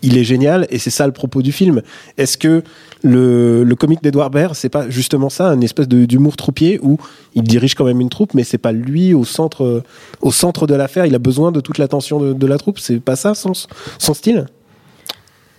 il 0.02 0.18
est 0.18 0.24
génial 0.24 0.68
et 0.70 0.80
c'est 0.80 0.90
ça 0.90 1.06
le 1.06 1.14
propos 1.14 1.42
du 1.42 1.52
film. 1.52 1.82
Est-ce 2.18 2.38
que 2.38 2.64
le, 3.04 3.66
comique 3.80 4.04
d'Edouard 4.04 4.30
Baird, 4.30 4.56
c'est 4.56 4.70
pas 4.70 4.90
justement 4.90 5.30
ça, 5.30 5.50
un 5.50 5.62
espèce 5.62 5.88
d'humour 5.88 6.38
troupier 6.38 6.80
où 6.82 6.98
il 7.36 7.44
dirige 7.44 7.76
quand 7.76 7.86
même 7.86 8.02
une 8.02 8.10
troupe, 8.10 8.34
mais 8.34 8.44
c'est 8.44 8.58
pas 8.58 8.72
lui 8.72 9.14
au 9.14 9.26
centre, 9.26 9.64
euh, 9.64 9.84
au 10.22 10.32
centre 10.32 10.68
de 10.68 10.76
l'affaire, 10.76 11.06
il 11.06 11.16
a 11.16 11.20
besoin 11.20 11.52
de 11.52 11.62
toute 11.62 11.78
l'attention 11.78 12.20
de, 12.20 12.34
de 12.34 12.48
la 12.48 12.58
troupe, 12.58 12.80
c'est 12.80 13.00
pas 13.00 13.16
ça 13.16 13.34
son, 13.34 13.54
son 13.98 14.14
style? 14.14 14.48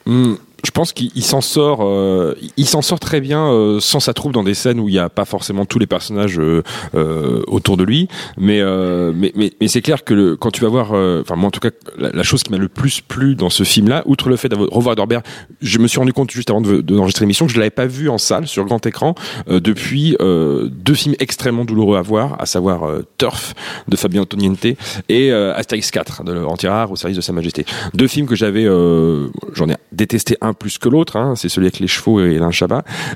Hmm, 0.06 0.34
je 0.64 0.70
pense 0.70 0.92
qu'il 0.92 1.10
il 1.14 1.22
s'en 1.24 1.40
sort, 1.40 1.80
euh, 1.82 2.34
il 2.56 2.66
s'en 2.66 2.82
sort 2.82 3.00
très 3.00 3.20
bien 3.20 3.46
euh, 3.46 3.80
sans 3.80 4.00
sa 4.00 4.14
troupe 4.14 4.32
dans 4.32 4.44
des 4.44 4.54
scènes 4.54 4.78
où 4.80 4.88
il 4.88 4.92
n'y 4.92 4.98
a 4.98 5.08
pas 5.08 5.24
forcément 5.24 5.64
tous 5.66 5.78
les 5.78 5.86
personnages 5.86 6.38
euh, 6.38 6.62
euh, 6.94 7.42
autour 7.48 7.76
de 7.76 7.84
lui. 7.84 8.08
Mais 8.38 8.60
euh, 8.60 9.12
mais 9.14 9.32
mais, 9.34 9.52
mais 9.60 9.68
c'est 9.68 9.82
clair 9.82 10.04
que 10.04 10.14
le, 10.14 10.36
quand 10.36 10.50
tu 10.50 10.60
vas 10.62 10.68
voir, 10.68 10.90
euh, 10.92 11.22
enfin 11.22 11.36
moi 11.36 11.48
en 11.48 11.50
tout 11.50 11.60
cas, 11.60 11.70
la, 11.98 12.22
chose 12.22 12.42
qui 12.42 12.50
m'a 12.50 12.58
le 12.58 12.68
plus 12.68 13.00
plu 13.00 13.34
dans 13.34 13.50
ce 13.50 13.64
film-là, 13.64 14.02
outre 14.06 14.28
le 14.28 14.36
fait 14.36 14.48
de 14.48 14.54
revoir 14.56 14.94
Dorbert, 14.96 15.22
je 15.60 15.78
me 15.78 15.86
suis 15.88 15.98
rendu 15.98 16.12
compte 16.12 16.30
juste 16.30 16.50
avant 16.50 16.60
de- 16.60 16.76
de- 16.80 16.94
d'enregistrer 16.96 17.24
l'émission 17.24 17.46
que 17.46 17.52
je 17.52 17.58
l'avais 17.58 17.70
pas 17.70 17.86
vu 17.86 18.08
en 18.08 18.18
salle 18.18 18.46
sur 18.46 18.64
grand 18.64 18.84
écran 18.86 19.14
depuis 19.48 20.16
deux 20.20 20.94
films 20.94 21.14
extrêmement 21.18 21.64
douloureux 21.64 21.96
à 21.98 22.02
voir, 22.02 22.36
à 22.40 22.46
savoir 22.46 22.82
Turf 23.18 23.54
de 23.88 23.96
Fabien 23.96 24.22
Antoniente 24.22 24.64
et 25.08 25.32
Astérix 25.32 25.90
4 25.90 26.24
de 26.24 26.36
Antirard 26.44 26.90
au 26.92 26.96
service 26.96 27.16
de 27.16 27.22
Sa 27.22 27.32
Majesté. 27.32 27.64
Deux 27.94 28.06
films 28.06 28.26
que 28.26 28.36
j'avais, 28.36 28.64
j'en 28.64 29.68
ai 29.68 29.76
détesté 29.92 30.36
un 30.40 30.51
plus 30.54 30.78
que 30.78 30.88
l'autre, 30.88 31.16
hein, 31.16 31.34
c'est 31.37 31.49
celui 31.49 31.66
avec 31.66 31.81
les 31.81 31.87
chevaux 31.87 32.20
et 32.20 32.38
l'un 32.38 32.50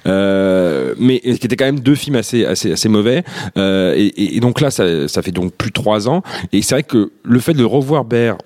euh, 0.06 0.94
mais 0.98 1.20
qui 1.20 1.30
étaient 1.30 1.56
quand 1.56 1.64
même 1.64 1.80
deux 1.80 1.94
films 1.94 2.16
assez 2.16 2.44
assez 2.44 2.72
assez 2.72 2.88
mauvais. 2.88 3.22
Euh, 3.56 3.94
et, 3.96 4.40
donc 4.40 4.60
là, 4.60 4.70
ça, 4.70 5.08
ça 5.08 5.22
fait 5.22 5.32
donc 5.32 5.54
plus 5.54 5.72
trois 5.72 6.08
ans, 6.08 6.22
et 6.52 6.62
c'est 6.62 6.74
vrai 6.74 6.82
que 6.82 7.12
le 7.22 7.38
fait 7.38 7.54
de 7.54 7.64
revoir 7.64 8.04
Baird 8.04 8.38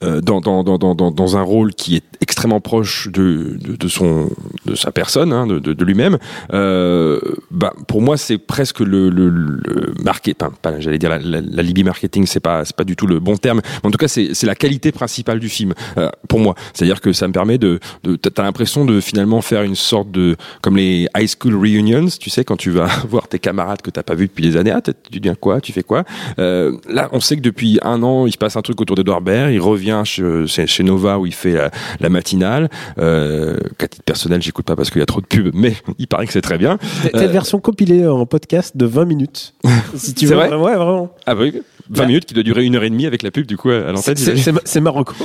dans, 0.00 0.40
dans, 0.40 0.62
dans, 0.62 0.78
dans, 0.78 0.94
dans- 0.94 1.36
un 1.36 1.42
rôle 1.42 1.72
qui 1.72 1.96
est 1.96 2.04
extrêmement 2.20 2.60
proche 2.60 3.08
de, 3.08 3.56
de, 3.60 3.76
de 3.76 3.88
son 3.88 4.28
de 4.66 4.74
sa 4.74 4.92
personne 4.92 5.32
hein, 5.32 5.46
de, 5.46 5.58
de, 5.58 5.84
lui-même 5.84 6.18
euh, 6.52 7.18
bah, 7.50 7.72
pour 7.88 8.02
moi 8.02 8.16
c'est 8.16 8.38
presque 8.38 8.80
le, 8.80 9.08
le, 9.08 9.28
le 9.28 9.94
enfin, 10.40 10.52
pas 10.60 10.78
j'allais 10.80 10.98
dire 10.98 11.10
la, 11.10 11.18
la, 11.18 11.40
la 11.40 11.84
marketing 11.84 12.26
c'est 12.26 12.40
pas 12.40 12.64
c'est 12.64 12.76
pas 12.76 12.84
du 12.84 12.96
tout 12.96 13.06
le 13.06 13.18
bon 13.18 13.36
terme 13.36 13.60
mais 13.82 13.88
en 13.88 13.90
tout 13.90 13.98
cas 13.98 14.08
c'est 14.08 14.34
c'est 14.34 14.46
la 14.46 14.54
qualité 14.54 14.92
principale 14.92 15.40
du 15.40 15.48
film 15.48 15.74
euh, 15.98 16.10
pour 16.28 16.40
moi. 16.40 16.54
C'est 16.74 16.84
à 16.84 16.86
dire 16.86 17.00
que 17.00 17.12
ça 17.12 17.26
me 17.28 17.32
permet 17.32 17.58
de, 17.58 17.80
de 18.04 18.16
t'as 18.16 18.42
l'impression 18.42 18.84
de 18.84 19.00
finalement 19.00 19.42
faire 19.42 19.62
une 19.62 19.74
sorte 19.74 20.10
de 20.10 20.36
comme 20.60 20.76
les 20.76 21.08
high 21.16 21.28
school 21.28 21.56
reunions 21.56 22.06
tu 22.20 22.30
sais 22.30 22.44
quand 22.44 22.56
tu 22.56 22.70
vas 22.70 22.86
voir 23.08 23.28
tes 23.28 23.38
camarades 23.38 23.82
que 23.82 23.90
t'as 23.90 24.02
pas 24.02 24.14
vu 24.14 24.26
depuis 24.28 24.44
des 24.44 24.56
années 24.56 24.70
ah 24.72 24.80
tu 24.80 25.18
deviens 25.18 25.34
quoi 25.34 25.60
tu 25.60 25.72
fais 25.72 25.82
quoi 25.82 26.04
euh, 26.38 26.76
là 26.88 27.08
on 27.12 27.20
sait 27.20 27.36
que 27.36 27.42
depuis 27.42 27.78
un 27.82 28.02
an 28.02 28.26
il 28.26 28.32
se 28.32 28.38
passe 28.38 28.56
un 28.56 28.62
truc 28.62 28.80
autour 28.80 28.96
d'Edouard 28.96 29.20
Baird 29.20 29.52
il 29.52 29.60
revient 29.60 29.81
chez, 30.04 30.22
chez- 30.46 30.66
chez 30.66 30.82
Nova 30.82 31.18
où 31.18 31.26
il 31.26 31.34
fait 31.34 31.52
la, 31.52 31.70
la 32.00 32.08
matinale 32.08 32.68
euh, 32.98 33.56
qu'à 33.78 33.88
titre 33.88 34.04
personnel 34.04 34.40
j'écoute 34.42 34.64
pas 34.64 34.76
parce 34.76 34.90
qu'il 34.90 35.00
y 35.00 35.02
a 35.02 35.06
trop 35.06 35.20
de 35.20 35.26
pubs 35.26 35.50
mais 35.54 35.74
il 35.98 36.06
paraît 36.06 36.26
que 36.26 36.32
c'est 36.32 36.40
très 36.40 36.58
bien 36.58 36.78
T'as 37.12 37.22
une 37.24 37.30
version 37.32 37.58
compilée 37.60 38.06
en 38.06 38.24
podcast 38.26 38.76
de 38.76 38.86
20 38.86 39.04
minutes. 39.04 39.54
si 39.94 40.14
tu 40.14 40.26
veux. 40.26 40.34
vrai 40.36 40.48
Ouais, 40.54 40.74
vraiment. 40.76 41.14
ah 41.26 41.34
bah 41.34 41.42
oui 41.42 41.52
20 41.90 41.98
Bah. 42.02 42.06
minutes 42.06 42.24
qui 42.26 42.34
doit 42.34 42.42
durer 42.44 42.64
une 42.64 42.76
heure 42.76 42.84
et 42.84 42.90
demie 42.90 43.06
avec 43.06 43.22
la 43.22 43.30
pub 43.30 43.44
du 43.46 43.56
coup 43.56 43.70
à 43.70 43.90
l'antenne 43.92 44.16
C'est- 44.16 44.80
Marocco. 44.80 45.14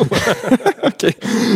Ok. 0.83 1.13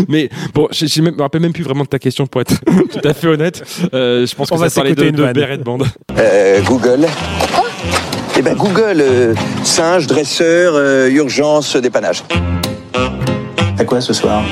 Mais 0.08 0.30
bon, 0.54 0.68
je, 0.72 0.86
je 0.86 1.02
me 1.02 1.12
rappelle 1.20 1.42
même 1.42 1.54
plus 1.54 1.64
vraiment 1.64 1.84
de 1.84 1.88
ta 1.90 1.98
question 2.00 2.28
pour 2.28 2.42
être 2.42 2.54
tout 2.92 3.08
à 3.08 3.14
fait 3.14 3.28
honnête. 3.28 3.64
Euh, 3.94 4.26
je 4.28 4.36
pense 4.36 4.50
que 4.50 4.54
On 4.56 4.58
va 4.58 4.70
ça 4.70 4.82
parlait 4.82 4.94
de, 4.94 5.02
s'écouter 5.02 5.22
une 5.22 5.28
de. 5.28 5.34
Beret 5.34 5.58
Band. 5.58 5.80
Euh, 6.18 6.62
Google. 6.62 7.08
Eh 8.38 8.42
ben 8.42 8.56
Google, 8.56 9.00
euh, 9.02 9.34
singe, 9.64 10.06
dresseur, 10.08 10.74
euh, 10.76 11.10
urgence, 11.10 11.76
dépannage. 11.76 12.24
À 13.78 13.86
quoi 13.86 14.02
ce 14.02 14.14
soir 14.14 14.44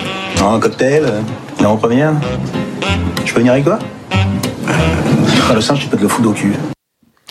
Un 0.41 0.59
cocktail 0.59 1.03
euh, 1.05 1.21
Une 1.59 1.65
en 1.65 1.77
première 1.77 2.13
Je 3.25 3.33
peux 3.33 3.39
venir 3.39 3.53
avec 3.53 3.65
toi 3.65 3.79
Ah, 4.67 5.53
Le 5.53 5.61
singe, 5.61 5.81
tu 5.81 5.87
peux 5.87 5.97
te 5.97 6.01
le 6.03 6.07
foutre 6.07 6.29
au 6.29 6.33
cul. 6.33 6.53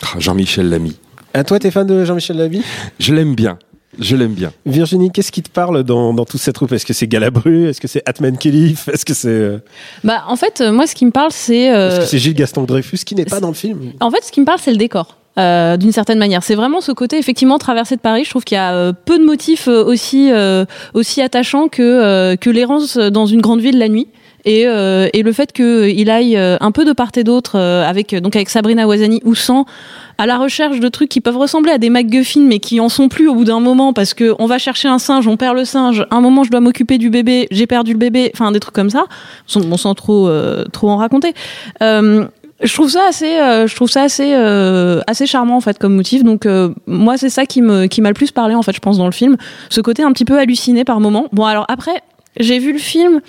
Ah, 0.03 0.19
Jean-Michel 0.19 0.69
Lamy. 0.69 0.97
Ah, 1.33 1.43
toi, 1.43 1.59
t'es 1.59 1.71
fan 1.71 1.85
de 1.85 2.05
Jean-Michel 2.05 2.37
Lavie 2.37 2.63
Je 2.99 3.13
l'aime 3.13 3.35
bien. 3.35 3.59
Je 3.97 4.15
l'aime 4.15 4.33
bien. 4.33 4.53
Virginie, 4.65 5.11
qu'est-ce 5.11 5.31
qui 5.31 5.41
te 5.41 5.49
parle 5.49 5.83
dans, 5.83 6.13
dans 6.13 6.23
toute 6.23 6.39
cette 6.39 6.55
troupe? 6.55 6.71
Est-ce 6.71 6.85
que 6.85 6.93
c'est 6.93 7.07
Galabru? 7.07 7.67
Est-ce 7.67 7.81
que 7.81 7.87
c'est 7.87 8.03
Atman 8.07 8.37
Kelif 8.37 8.87
Est-ce 8.87 9.03
que 9.03 9.13
c'est 9.13 9.27
euh, 9.29 9.57
Bah 10.03 10.23
en 10.27 10.35
fait 10.37 10.61
euh, 10.61 10.71
moi 10.71 10.85
ce 10.87 10.93
qui 10.95 11.05
me 11.05 11.11
parle 11.11 11.31
c'est 11.31 11.73
euh, 11.73 11.89
est-ce 11.89 11.99
que 12.01 12.05
c'est 12.05 12.19
Gilles 12.19 12.35
Gaston 12.35 12.63
Dreyfus 12.63 12.99
qui 12.99 13.15
n'est 13.15 13.25
pas 13.25 13.39
dans 13.41 13.47
le 13.49 13.55
film? 13.55 13.93
En 13.99 14.11
fait, 14.11 14.23
ce 14.23 14.31
qui 14.31 14.39
me 14.39 14.45
parle, 14.45 14.59
c'est 14.61 14.71
le 14.71 14.77
décor. 14.77 15.17
Euh, 15.37 15.77
d'une 15.77 15.91
certaine 15.91 16.17
manière, 16.17 16.43
c'est 16.43 16.55
vraiment 16.55 16.81
ce 16.81 16.91
côté 16.91 17.17
effectivement 17.17 17.57
traversé 17.59 17.95
de 17.95 18.01
Paris. 18.01 18.23
Je 18.25 18.29
trouve 18.29 18.43
qu'il 18.43 18.55
y 18.55 18.59
a 18.59 18.73
euh, 18.73 18.93
peu 18.93 19.17
de 19.19 19.23
motifs 19.23 19.67
euh, 19.67 19.83
aussi 19.83 20.31
euh, 20.31 20.65
aussi 20.93 21.21
attachants 21.21 21.67
que 21.67 21.81
euh, 21.81 22.35
que 22.35 22.49
l'errance 22.49 22.97
dans 22.97 23.25
une 23.25 23.41
grande 23.41 23.61
ville 23.61 23.77
la 23.77 23.89
nuit. 23.89 24.07
Et, 24.45 24.67
euh, 24.67 25.09
et 25.11 25.21
le 25.21 25.33
fait 25.33 25.51
qu'il 25.51 26.09
aille 26.09 26.37
un 26.37 26.71
peu 26.71 26.85
de 26.85 26.93
part 26.93 27.09
et 27.17 27.25
d'autre 27.25 27.59
avec 27.59 28.15
donc 28.15 28.37
avec 28.37 28.49
Sabrina 28.49 28.87
Ouazani 28.87 29.19
ou 29.25 29.35
sans 29.35 29.65
à 30.17 30.25
la 30.25 30.37
recherche 30.37 30.79
de 30.79 30.87
trucs 30.87 31.09
qui 31.09 31.19
peuvent 31.19 31.37
ressembler 31.37 31.73
à 31.73 31.77
des 31.77 31.89
MacGuffin 31.89 32.39
mais 32.39 32.59
qui 32.59 32.79
en 32.79 32.87
sont 32.87 33.09
plus 33.09 33.27
au 33.27 33.35
bout 33.35 33.43
d'un 33.43 33.59
moment 33.59 33.91
parce 33.91 34.13
que 34.13 34.33
on 34.39 34.45
va 34.45 34.57
chercher 34.57 34.87
un 34.87 34.97
singe, 34.97 35.27
on 35.27 35.35
perd 35.35 35.57
le 35.57 35.65
singe, 35.65 36.05
un 36.09 36.21
moment 36.21 36.45
je 36.45 36.51
dois 36.51 36.61
m'occuper 36.61 36.97
du 36.97 37.09
bébé, 37.09 37.49
j'ai 37.51 37.67
perdu 37.67 37.91
le 37.91 37.99
bébé, 37.99 38.31
enfin 38.33 38.53
des 38.53 38.61
trucs 38.61 38.73
comme 38.73 38.89
ça, 38.89 39.07
sans, 39.45 39.59
bon, 39.59 39.75
sans 39.75 39.93
trop 39.93 40.29
trop 40.71 40.89
en 40.89 40.95
raconter. 40.95 41.33
Je 42.61 42.73
trouve 42.73 42.89
ça 42.89 43.05
assez, 43.07 43.39
euh, 43.39 43.67
je 43.67 43.75
trouve 43.75 43.89
ça 43.89 44.03
assez, 44.03 44.33
euh, 44.35 44.99
assez 45.07 45.25
charmant 45.25 45.55
en 45.55 45.61
fait 45.61 45.77
comme 45.77 45.95
motif. 45.95 46.23
Donc 46.23 46.45
euh, 46.45 46.73
moi 46.87 47.17
c'est 47.17 47.29
ça 47.29 47.45
qui 47.45 47.61
me, 47.61 47.85
qui 47.85 48.01
m'a 48.01 48.09
le 48.09 48.13
plus 48.13 48.31
parlé 48.31 48.53
en 48.53 48.61
fait, 48.61 48.73
je 48.73 48.79
pense 48.79 48.97
dans 48.97 49.05
le 49.05 49.13
film, 49.13 49.37
ce 49.69 49.79
côté 49.79 50.03
un 50.03 50.11
petit 50.11 50.25
peu 50.25 50.37
halluciné 50.37 50.83
par 50.83 50.99
moment. 50.99 51.27
Bon 51.31 51.45
alors 51.45 51.65
après, 51.69 52.03
j'ai 52.37 52.59
vu 52.59 52.73
le 52.73 52.79
film. 52.79 53.21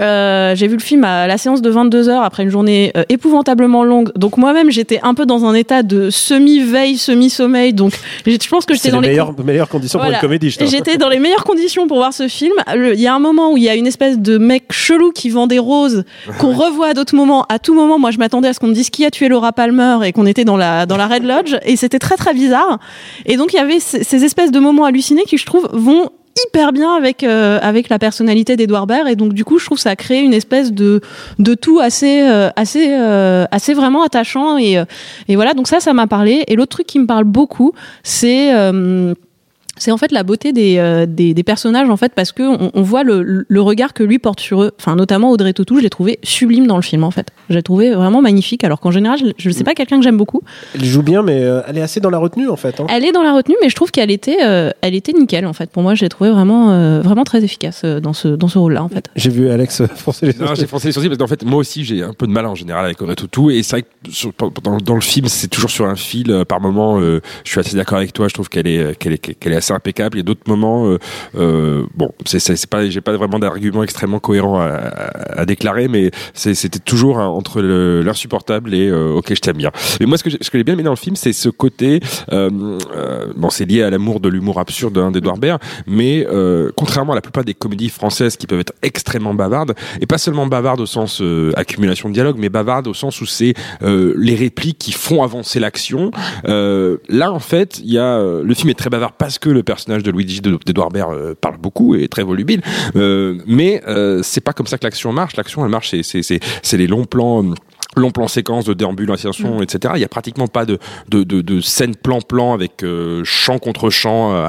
Euh, 0.00 0.54
j'ai 0.54 0.68
vu 0.68 0.76
le 0.76 0.82
film 0.82 1.04
à 1.04 1.26
la 1.26 1.36
séance 1.36 1.60
de 1.60 1.68
22 1.68 2.08
heures 2.08 2.22
après 2.22 2.44
une 2.44 2.48
journée 2.48 2.92
euh, 2.96 3.04
épouvantablement 3.10 3.84
longue. 3.84 4.10
Donc 4.16 4.38
moi-même, 4.38 4.70
j'étais 4.70 5.00
un 5.02 5.12
peu 5.12 5.26
dans 5.26 5.44
un 5.44 5.52
état 5.54 5.82
de 5.82 6.08
semi-veille, 6.08 6.96
semi-sommeil. 6.96 7.74
Donc 7.74 7.92
je 8.26 8.48
pense 8.48 8.64
que 8.64 8.72
j'étais 8.72 8.90
dans 8.90 9.00
les 9.00 9.08
meilleures, 9.08 9.38
meilleures 9.44 9.68
conditions 9.68 9.98
Voilà. 9.98 10.18
pour 10.18 10.24
une 10.24 10.38
comédie. 10.38 10.56
J'étais 10.60 10.96
dans 10.96 11.10
les 11.10 11.18
meilleures 11.18 11.44
conditions 11.44 11.86
pour 11.88 11.98
voir 11.98 12.14
ce 12.14 12.26
film. 12.28 12.54
Il 12.74 13.00
y 13.00 13.06
a 13.06 13.14
un 13.14 13.18
moment 13.18 13.52
où 13.52 13.58
il 13.58 13.64
y 13.64 13.68
a 13.68 13.74
une 13.74 13.86
espèce 13.86 14.18
de 14.18 14.38
mec 14.38 14.72
chelou 14.72 15.12
qui 15.12 15.28
vend 15.28 15.46
des 15.46 15.58
roses 15.58 16.04
qu'on 16.38 16.54
revoit 16.54 16.88
à 16.88 16.94
d'autres 16.94 17.14
moments. 17.14 17.44
À 17.50 17.58
tout 17.58 17.74
moment, 17.74 17.98
moi, 17.98 18.10
je 18.10 18.18
m'attendais 18.18 18.48
à 18.48 18.54
ce 18.54 18.60
qu'on 18.60 18.68
me 18.68 18.74
dise 18.74 18.88
qui 18.88 19.04
a 19.04 19.10
tué 19.10 19.28
Laura 19.28 19.52
Palmer 19.52 19.98
et 20.06 20.12
qu'on 20.12 20.24
était 20.26 20.44
dans 20.46 20.56
la 20.56 20.86
dans 20.86 20.96
la 20.96 21.06
Red 21.06 21.24
Lodge 21.24 21.56
et 21.66 21.76
c'était 21.76 21.98
très 21.98 22.16
très 22.16 22.32
bizarre. 22.32 22.78
Et 23.26 23.36
donc 23.36 23.52
il 23.52 23.56
y 23.56 23.60
avait 23.60 23.78
ces 23.80 24.24
espèces 24.24 24.50
de 24.50 24.58
moments 24.58 24.86
hallucinés 24.86 25.24
qui, 25.24 25.36
je 25.36 25.44
trouve, 25.44 25.68
vont 25.72 26.08
hyper 26.46 26.72
bien 26.72 26.94
avec 26.94 27.22
euh, 27.22 27.58
avec 27.62 27.88
la 27.88 27.98
personnalité 27.98 28.56
d'Edouard 28.56 28.86
Baird. 28.86 29.08
Et 29.08 29.16
donc 29.16 29.32
du 29.32 29.44
coup 29.44 29.58
je 29.58 29.66
trouve 29.66 29.78
ça 29.78 29.96
crée 29.96 30.20
une 30.20 30.34
espèce 30.34 30.72
de 30.72 31.00
de 31.38 31.54
tout 31.54 31.80
assez 31.80 32.22
euh, 32.22 32.50
assez 32.56 32.88
euh, 32.90 33.44
assez 33.50 33.74
vraiment 33.74 34.02
attachant. 34.02 34.58
Et 34.58 34.78
euh, 34.78 34.84
et 35.28 35.36
voilà 35.36 35.54
donc 35.54 35.68
ça 35.68 35.80
ça 35.80 35.92
m'a 35.92 36.06
parlé. 36.06 36.44
Et 36.48 36.56
l'autre 36.56 36.70
truc 36.76 36.86
qui 36.86 36.98
me 36.98 37.06
parle 37.06 37.24
beaucoup 37.24 37.72
c'est 38.02 38.54
euh, 38.54 39.14
c'est 39.82 39.90
en 39.90 39.96
fait 39.96 40.12
la 40.12 40.22
beauté 40.22 40.52
des, 40.52 40.78
euh, 40.78 41.06
des, 41.06 41.34
des 41.34 41.42
personnages 41.42 41.88
en 41.90 41.96
fait 41.96 42.12
parce 42.14 42.32
que 42.32 42.42
on, 42.42 42.70
on 42.74 42.82
voit 42.82 43.02
le, 43.04 43.44
le 43.46 43.60
regard 43.60 43.92
que 43.94 44.02
lui 44.02 44.18
porte 44.18 44.40
sur 44.40 44.62
eux 44.62 44.70
enfin 44.78 44.96
notamment 44.96 45.30
Audrey 45.30 45.52
Tautou 45.52 45.78
je 45.78 45.82
l'ai 45.82 45.90
trouvé 45.90 46.18
sublime 46.22 46.66
dans 46.66 46.76
le 46.76 46.82
film 46.82 47.04
en 47.04 47.10
fait 47.10 47.28
je 47.50 47.54
l'ai 47.56 47.62
trouvé 47.62 47.92
vraiment 47.92 48.22
magnifique 48.22 48.64
alors 48.64 48.80
qu'en 48.80 48.90
général 48.90 49.18
je, 49.18 49.26
je 49.36 49.50
sais 49.50 49.64
pas 49.64 49.74
quelqu'un 49.74 49.96
que 49.98 50.04
j'aime 50.04 50.16
beaucoup 50.16 50.40
Elle 50.74 50.84
joue 50.84 51.02
bien, 51.02 51.22
mais 51.22 51.42
euh, 51.42 51.60
elle 51.66 51.78
est 51.78 51.82
assez 51.82 52.00
dans 52.00 52.10
la 52.10 52.18
retenue, 52.18 52.48
en 52.48 52.56
fait. 52.56 52.80
hein. 52.80 52.86
elle 52.88 53.04
est 53.04 53.12
dans 53.12 53.22
la 53.22 53.32
retenue 53.34 53.56
mais 53.62 53.68
je 53.68 53.74
trouve 53.74 53.90
qu'elle 53.90 54.10
était 54.10 54.38
euh, 54.44 54.70
elle 54.82 54.94
était 54.94 55.12
nickel 55.12 55.46
en 55.46 55.52
fait 55.52 55.70
pour 55.70 55.82
moi 55.82 55.94
je 55.94 56.02
l'ai 56.02 56.08
trouvé 56.08 56.30
vraiment 56.30 56.70
euh, 56.70 57.00
vraiment 57.02 57.24
très 57.24 57.42
efficace 57.44 57.82
euh, 57.84 58.00
dans 58.00 58.12
ce 58.12 58.28
dans 58.28 58.48
ce 58.48 58.58
rôle 58.58 58.74
là 58.74 58.82
en 58.84 58.88
fait 58.88 59.08
J'ai 59.16 59.30
vu 59.30 59.50
Alex 59.50 59.82
froncer 59.96 60.26
les 60.26 60.32
Non, 60.34 60.46
sourcils. 60.46 60.60
j'ai 60.60 60.66
foncé 60.66 60.88
les 60.88 60.92
sourcils 60.92 61.08
parce 61.08 61.18
qu'en 61.18 61.26
fait, 61.26 61.44
moi 61.44 61.58
aussi, 61.58 61.84
j'ai 61.84 62.02
un 62.02 62.12
peu 62.12 62.26
de 62.26 62.32
mal 62.32 62.46
en 62.46 62.54
général 62.54 62.84
avec 62.84 63.00
Audrey 63.02 63.14
Tautou. 63.16 63.50
Et 63.50 63.62
c'est 63.62 63.76
vrai 63.76 63.82
que 63.82 64.10
sur- 64.10 64.32
dans, 64.62 64.76
dans 64.78 64.94
le 64.94 65.00
film, 65.00 65.26
c'est 65.28 65.48
toujours 65.48 65.70
sur 65.70 65.86
un 65.86 65.96
fil. 65.96 66.44
Par 66.48 66.60
moment, 66.60 67.00
euh, 67.00 67.20
je 67.44 67.50
suis 67.50 67.60
assez 67.60 67.76
d'accord 67.76 67.98
avec 67.98 68.12
toi. 68.12 68.28
Je 68.28 68.34
trouve 68.34 68.48
qu'elle 68.48 68.66
est, 68.66 68.96
qu'elle 68.98 69.12
est, 69.12 69.18
qu'elle 69.18 69.52
est 69.52 69.56
assez 69.56 69.71
impeccable. 69.74 70.16
Il 70.16 70.20
y 70.20 70.22
a 70.22 70.24
d'autres 70.24 70.48
moments, 70.48 70.86
euh, 70.86 70.98
euh, 71.36 71.84
bon, 71.94 72.12
c'est, 72.24 72.66
pas, 72.66 72.88
j'ai 72.88 73.00
pas 73.00 73.12
vraiment 73.16 73.38
d'argument 73.38 73.82
extrêmement 73.82 74.20
cohérent 74.20 74.60
à, 74.60 75.44
déclarer, 75.44 75.88
mais 75.88 76.10
c'était 76.34 76.78
toujours 76.78 77.18
hein, 77.18 77.26
entre 77.26 77.60
le- 77.60 78.02
l'insupportable 78.02 78.74
et 78.74 78.88
euh, 78.88 79.14
ok, 79.14 79.34
je 79.34 79.40
t'aime 79.40 79.56
bien. 79.56 79.70
Mais 80.00 80.06
moi, 80.06 80.16
ce 80.18 80.24
que 80.24 80.30
ce 80.30 80.50
que 80.50 80.58
j'ai 80.58 80.64
bien 80.64 80.74
aimé 80.74 80.82
dans 80.82 80.90
le 80.90 80.96
film, 80.96 81.16
c'est 81.16 81.32
ce 81.32 81.48
côté, 81.48 82.00
euh, 82.32 82.78
bon, 83.36 83.50
c'est 83.50 83.64
lié 83.64 83.82
à 83.82 83.90
l'amour 83.90 84.20
de 84.20 84.28
l'humour 84.28 84.60
absurde 84.60 84.96
hein, 84.98 85.10
d'Edouard 85.10 85.38
Baird, 85.38 85.60
mais 85.86 86.26
contrairement 86.76 87.12
à 87.12 87.16
la 87.16 87.20
plupart 87.20 87.44
des 87.44 87.54
comédies 87.54 87.88
françaises 87.88 88.36
qui 88.36 88.46
peuvent 88.46 88.60
être 88.60 88.74
extrêmement 88.82 89.34
bavardes, 89.34 89.74
et 90.00 90.06
pas 90.06 90.18
seulement 90.18 90.46
bavardes 90.46 90.80
au 90.80 90.86
sens 90.86 91.22
accumulation 91.56 92.08
de 92.08 92.14
dialogue, 92.14 92.36
mais 92.38 92.48
bavardes 92.48 92.86
au 92.86 92.94
sens 92.94 93.20
où 93.20 93.26
c'est 93.26 93.54
les 93.82 94.34
répliques 94.34 94.78
qui 94.78 94.92
font 94.92 95.22
avancer 95.22 95.60
l'action. 95.60 96.10
Là, 96.44 97.32
en 97.32 97.40
fait, 97.40 97.80
il 97.84 97.92
y 97.92 97.98
a 97.98 98.22
le 98.42 98.54
film 98.54 98.70
est 98.70 98.74
très 98.74 98.90
bavard 98.90 99.12
parce 99.12 99.38
que 99.38 99.48
le 99.52 99.62
personnage 99.62 100.02
de 100.02 100.10
Luigi 100.10 100.40
de- 100.40 100.58
d'Edouard 100.64 100.90
Baird 100.90 101.12
euh, 101.12 101.34
parle 101.40 101.58
beaucoup 101.58 101.94
et 101.94 102.04
est 102.04 102.08
très 102.08 102.22
volubile, 102.22 102.62
euh, 102.96 103.38
mais 103.46 103.82
euh, 103.86 104.20
c'est 104.22 104.40
pas 104.40 104.52
comme 104.52 104.66
ça 104.66 104.78
que 104.78 104.84
l'action 104.84 105.12
marche. 105.12 105.36
L'action, 105.36 105.64
elle 105.64 105.70
marche, 105.70 105.94
c'est 106.02 106.76
les 106.76 106.86
longs 106.86 107.04
plans. 107.04 107.44
longs 107.96 108.10
plans 108.10 108.26
séquences 108.28 108.64
de 108.64 108.72
déambulation, 108.72 109.60
etc. 109.60 109.92
Il 109.96 110.00
y 110.00 110.04
a 110.04 110.08
pratiquement 110.08 110.48
pas 110.48 110.64
de 110.64 110.78
de 111.10 111.24
de, 111.24 111.42
de 111.42 111.60
scène 111.60 111.94
plan-plan 111.94 112.54
avec 112.54 112.82
euh, 112.82 113.20
chant 113.24 113.58
contre 113.58 113.90
chant 113.90 114.32
euh, 114.32 114.44
à, 114.44 114.48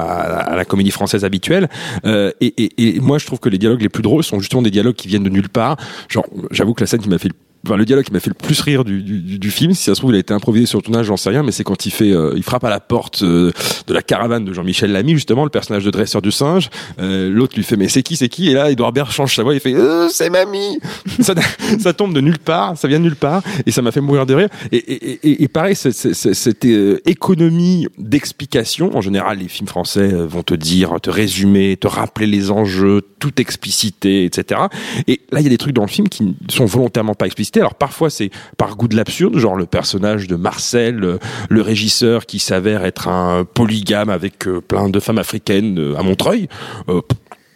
à 0.52 0.56
la 0.56 0.64
comédie 0.64 0.90
française 0.90 1.24
habituelle. 1.26 1.68
Euh, 2.06 2.30
et, 2.40 2.46
et, 2.64 2.96
et 2.96 3.00
moi, 3.00 3.18
je 3.18 3.26
trouve 3.26 3.40
que 3.40 3.50
les 3.50 3.58
dialogues 3.58 3.82
les 3.82 3.90
plus 3.90 4.02
drôles 4.02 4.24
sont 4.24 4.40
justement 4.40 4.62
des 4.62 4.70
dialogues 4.70 4.94
qui 4.94 5.08
viennent 5.08 5.24
de 5.24 5.28
nulle 5.28 5.50
part. 5.50 5.76
Genre, 6.08 6.26
j'avoue 6.52 6.72
que 6.72 6.80
la 6.82 6.86
scène 6.86 7.00
qui 7.00 7.10
m'a 7.10 7.18
fait 7.18 7.28
le 7.28 7.34
Enfin, 7.66 7.76
le 7.76 7.84
dialogue 7.84 8.04
qui 8.04 8.12
m'a 8.12 8.20
fait 8.20 8.30
le 8.30 8.34
plus 8.34 8.60
rire 8.60 8.84
du, 8.84 9.02
du, 9.02 9.38
du- 9.38 9.50
film, 9.50 9.72
si 9.72 9.84
ça 9.84 9.94
se 9.94 10.00
trouve, 10.00 10.12
il 10.12 10.16
a 10.16 10.18
été 10.18 10.34
improvisé 10.34 10.66
sur 10.66 10.78
le 10.78 10.82
tournage, 10.82 11.06
j'en 11.06 11.16
sais 11.16 11.30
rien, 11.30 11.42
mais 11.42 11.52
c'est 11.52 11.64
quand 11.64 11.86
il 11.86 11.90
fait, 11.90 12.12
euh, 12.12 12.32
il 12.36 12.42
frappe 12.42 12.64
à 12.64 12.70
la 12.70 12.80
porte 12.80 13.22
euh, 13.22 13.52
de 13.86 13.94
la 13.94 14.02
caravane 14.02 14.44
de 14.44 14.52
Jean-Michel 14.52 14.90
Lamy, 14.92 15.12
justement, 15.12 15.44
le 15.44 15.50
personnage 15.50 15.84
de 15.84 15.90
dresseur 15.90 16.20
du 16.22 16.32
singe. 16.32 16.70
Euh, 17.00 17.30
L'autre 17.30 17.56
lui 17.56 17.62
fait, 17.64 17.76
mais 17.76 17.88
c'est 17.88 18.02
qui, 18.02 18.16
c'est 18.16 18.28
qui? 18.28 18.48
Et 18.50 18.54
là, 18.54 18.70
Edouard 18.70 18.92
Baird 18.92 19.10
change 19.10 19.34
sa 19.34 19.42
voix, 19.42 19.54
il 19.54 19.60
fait, 19.60 19.74
euh, 19.74 20.08
c'est 20.10 20.30
mamie. 20.30 20.78
ça, 21.20 21.34
ça 21.78 21.92
tombe 21.92 22.14
de 22.14 22.20
nulle 22.20 22.38
part, 22.38 22.76
ça 22.76 22.88
vient 22.88 22.98
de 22.98 23.04
nulle 23.04 23.16
part, 23.16 23.42
et 23.66 23.70
ça 23.70 23.82
m'a 23.82 23.92
fait 23.92 24.00
mourir 24.00 24.26
de 24.26 24.34
rire. 24.34 24.48
Et, 24.72 24.76
et, 24.76 25.20
et, 25.28 25.42
et 25.44 25.48
pareil, 25.48 25.74
cette 25.76 26.64
euh, 26.64 26.98
économie 27.06 27.86
d'explication, 27.98 28.96
en 28.96 29.00
général, 29.00 29.38
les 29.38 29.48
films 29.48 29.68
français 29.68 30.12
euh, 30.12 30.26
vont 30.26 30.42
te 30.42 30.54
dire, 30.54 30.94
te 31.02 31.10
résumer, 31.10 31.76
te 31.76 31.86
rappeler 31.86 32.26
les 32.26 32.50
enjeux, 32.50 33.02
tout 33.20 33.40
expliciter, 33.40 34.24
etc. 34.24 34.62
Et 35.06 35.20
là, 35.30 35.40
il 35.40 35.44
y 35.44 35.46
a 35.46 35.50
des 35.50 35.58
trucs 35.58 35.74
dans 35.74 35.82
le 35.82 35.88
film 35.88 36.08
qui 36.08 36.24
ne 36.24 36.32
sont 36.50 36.64
volontairement 36.66 37.14
pas 37.14 37.26
explicités. 37.26 37.53
Alors 37.60 37.74
parfois, 37.74 38.10
c'est 38.10 38.30
par 38.56 38.76
goût 38.76 38.88
de 38.88 38.96
l'absurde, 38.96 39.38
genre 39.38 39.56
le 39.56 39.66
personnage 39.66 40.26
de 40.26 40.36
Marcel, 40.36 40.96
le, 40.96 41.18
le 41.48 41.62
régisseur 41.62 42.26
qui 42.26 42.38
s'avère 42.38 42.84
être 42.84 43.08
un 43.08 43.44
polygame 43.44 44.10
avec 44.10 44.46
euh, 44.46 44.60
plein 44.60 44.88
de 44.88 45.00
femmes 45.00 45.18
africaines 45.18 45.78
euh, 45.78 45.98
à 45.98 46.02
Montreuil. 46.02 46.48
Euh, 46.88 47.00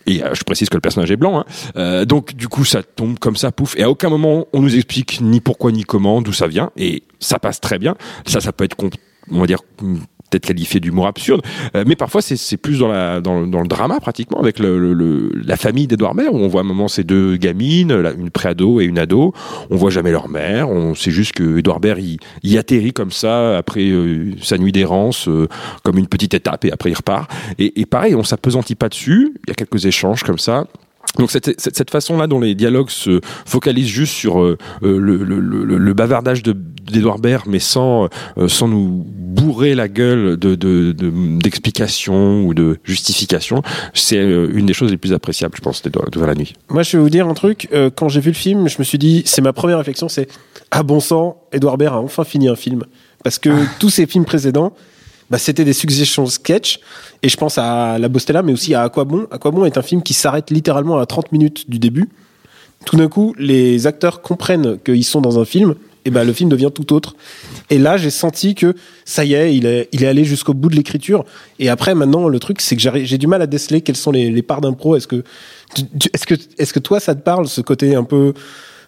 et 0.07 0.25
euh, 0.25 0.35
je 0.35 0.43
précise 0.43 0.69
que 0.69 0.77
le 0.77 0.81
personnage 0.81 1.11
est 1.11 1.17
blanc. 1.17 1.41
Hein. 1.41 1.45
Euh, 1.77 2.05
donc 2.05 2.35
du 2.35 2.49
coup, 2.49 2.65
ça 2.65 2.83
tombe 2.83 3.19
comme 3.19 3.37
ça, 3.37 3.53
pouf. 3.53 3.77
Et 3.77 3.83
à 3.83 3.91
aucun 3.91 4.09
moment, 4.09 4.47
on 4.53 4.63
nous 4.63 4.75
explique 4.75 5.21
ni 5.21 5.41
pourquoi 5.41 5.71
ni 5.71 5.85
comment, 5.85 6.23
d'où 6.23 6.33
ça 6.33 6.47
vient. 6.47 6.71
Et 6.77 7.03
ça 7.21 7.39
passe 7.39 7.61
très 7.61 7.79
bien. 7.79 7.95
Ça, 8.27 8.41
ça 8.41 8.53
peut 8.53 8.65
être, 8.65 8.77
on 9.31 9.41
va 9.41 9.47
dire, 9.47 9.61
peut-être 10.31 10.47
qualifié 10.47 10.81
d'humour 10.81 11.07
absurde. 11.07 11.43
Euh, 11.75 11.85
mais 11.87 11.97
parfois, 11.97 12.23
c'est 12.23 12.57
plus 12.57 12.79
dans, 12.81 12.89
la, 12.89 13.21
dans, 13.21 13.47
dans 13.47 13.61
le 13.61 13.69
drama, 13.69 14.01
pratiquement, 14.01 14.41
avec 14.41 14.59
le, 14.59 14.79
le- 14.79 14.93
le- 14.93 15.31
la 15.45 15.57
famille 15.57 15.87
d'Edouard 15.87 16.15
Baird, 16.15 16.35
où 16.35 16.39
on 16.39 16.49
voit 16.49 16.61
à 16.61 16.65
un 16.65 16.67
moment 16.67 16.89
ces 16.89 17.05
deux 17.05 17.37
gamines, 17.37 17.91
une 17.91 18.31
préado 18.31 18.81
et 18.81 18.85
une 18.85 18.99
ado. 18.99 19.33
On 19.71 19.77
voit 19.77 19.91
jamais 19.91 20.11
leur 20.11 20.29
mère. 20.29 20.69
On 20.71 20.95
sait 20.95 21.11
juste 21.11 21.33
que 21.33 21.59
Edouard 21.59 21.81
Baird, 21.81 21.99
il, 22.01 22.19
il 22.43 22.59
atterrit 22.59 22.93
comme 22.93 23.11
ça, 23.11 23.59
après 23.59 23.89
euh, 23.89 24.33
sa 24.43 24.59
nuit 24.59 24.73
d'errance, 24.73 25.29
euh, 25.29 25.49
comme 25.83 25.99
une 25.99 26.09
petite 26.09 26.35
étape, 26.35 26.65
et 26.65 26.73
après 26.73 26.91
il 26.91 26.95
repart. 26.95 27.31
Et, 27.59 27.81
et 27.81 27.87
pareil, 27.87 28.15
on 28.15 28.23
s'apesantit 28.25 28.75
pas 28.75 28.89
dessus. 28.89 29.35
Il 29.47 29.51
y 29.51 29.53
a 29.53 29.55
quelques 29.55 29.87
échanges 29.87 30.23
comme 30.23 30.39
ça. 30.39 30.67
Donc 31.17 31.31
cette, 31.31 31.59
cette, 31.61 31.77
cette 31.77 31.91
façon-là 31.91 32.27
dont 32.27 32.39
les 32.39 32.55
dialogues 32.55 32.91
se 32.91 33.21
focalisent 33.47 33.89
juste 33.89 34.13
sur 34.13 34.41
euh, 34.41 34.57
euh, 34.83 34.99
le, 34.99 35.17
le, 35.25 35.41
le, 35.41 35.65
le 35.79 35.93
bavardage 35.95 36.43
de- 36.43 36.53
d'Edouard 36.53 37.19
Baird, 37.19 37.45
mais 37.49 37.59
sans, 37.59 38.09
euh, 38.37 38.49
sans 38.49 38.69
nous 38.69 39.05
bourrer 39.09 39.75
la 39.75 39.89
gueule 39.89 40.37
de, 40.37 40.55
de, 40.55 40.93
de- 40.93 41.11
d'explications 41.41 42.45
ou 42.47 42.55
de 42.55 42.79
justifications, 42.85 43.63
c'est 43.95 44.19
euh, 44.19 44.51
une 44.55 44.67
des 44.67 44.75
choses 44.75 44.91
les 44.91 44.97
plus 44.97 45.13
appréciables, 45.13 45.55
je 45.57 45.63
pense, 45.63 45.83
d'Edouard 45.83 46.11
de 46.11 46.21
la 46.25 46.35
nuit. 46.35 46.55
Moi, 46.69 46.83
je 46.83 46.97
vais 46.97 47.03
vous 47.03 47.11
dire 47.11 47.27
un 47.27 47.35
truc. 47.35 47.69
quand 47.97 48.09
j'ai 48.09 48.21
vu 48.21 48.31
le 48.31 48.35
film, 48.37 48.69
je 48.69 48.77
me 48.79 48.85
suis 48.85 48.99
dit, 48.99 49.23
c'est 49.27 49.41
ma 49.43 49.53
première 49.53 49.79
réflexion, 49.79 50.09
c'est 50.09 50.29
ah 50.71 50.83
bon 50.83 51.01
sang, 51.01 51.41
Edouard 51.53 51.79
Baird 51.79 51.95
a 51.95 51.99
enfin 51.99 52.25
fini 52.25 52.49
un 52.49 52.57
film, 52.57 52.85
parce 53.25 53.39
que 53.39 53.51
tous 53.81 53.91
ses 53.91 54.07
films 54.07 54.25
précédents, 54.27 54.73
bah, 55.31 55.39
c'était 55.39 55.65
des 55.65 55.73
suggestions 55.73 56.27
sketch. 56.27 56.81
Et 57.23 57.29
je 57.29 57.37
pense 57.37 57.59
à 57.59 57.99
La 57.99 58.09
Bostella, 58.09 58.43
mais 58.43 58.53
aussi 58.53 58.75
à 58.75 58.83
À 58.83 58.89
quoi 58.89 59.05
bon. 59.05 59.27
À 59.31 59.39
quoi 59.39 59.51
bon 59.51 59.65
est 59.65 59.77
un 59.77 59.83
film 59.83 60.03
qui 60.03 60.15
s'arrête 60.15 60.51
littéralement 60.51 60.99
à 60.99 61.07
30 61.07 61.33
minutes 61.33 61.69
du 61.69 61.79
début. 61.79 62.09
Tout 62.85 62.97
d'un 62.97 63.09
coup, 63.09 63.35
les 63.39 63.87
acteurs 63.87 64.23
comprennent 64.23 64.79
qu'ils 64.85 65.05
sont 65.05 65.21
dans 65.21 65.39
un 65.39 65.45
film. 65.45 65.75
Et 66.05 66.11
ben 66.11 66.25
le 66.25 66.33
film 66.33 66.49
devient 66.49 66.71
tout 66.75 66.95
autre. 66.95 67.17
Et 67.69 67.77
là, 67.77 67.99
j'ai 67.99 68.09
senti 68.09 68.55
que 68.55 68.75
ça 69.05 69.27
y 69.27 69.35
est, 69.35 69.55
il 69.55 69.67
est, 69.67 69.89
il 69.93 70.05
est 70.05 70.07
allé 70.07 70.25
jusqu'au 70.25 70.55
bout 70.55 70.71
de 70.71 70.77
l'écriture. 70.77 71.27
Et 71.59 71.69
après, 71.69 71.95
maintenant, 71.95 72.29
le 72.29 72.39
truc, 72.39 72.63
c'est 72.63 72.77
que 72.77 73.05
j'ai 73.05 73.19
du 73.19 73.27
mal 73.27 73.43
à 73.43 73.47
déceler 73.47 73.83
quelles 73.83 73.97
sont 73.97 74.13
les, 74.13 74.31
les 74.31 74.43
parts 74.43 74.63
d'impro. 74.63 74.97
Est-ce 74.97 75.07
que, 75.07 75.23
est-ce 76.15 76.27
que, 76.27 76.35
est-ce 76.57 76.73
que 76.73 76.79
toi, 76.79 76.99
ça 76.99 77.15
te 77.15 77.21
parle, 77.21 77.47
ce 77.47 77.61
côté 77.61 77.95
un 77.95 78.05
peu 78.05 78.33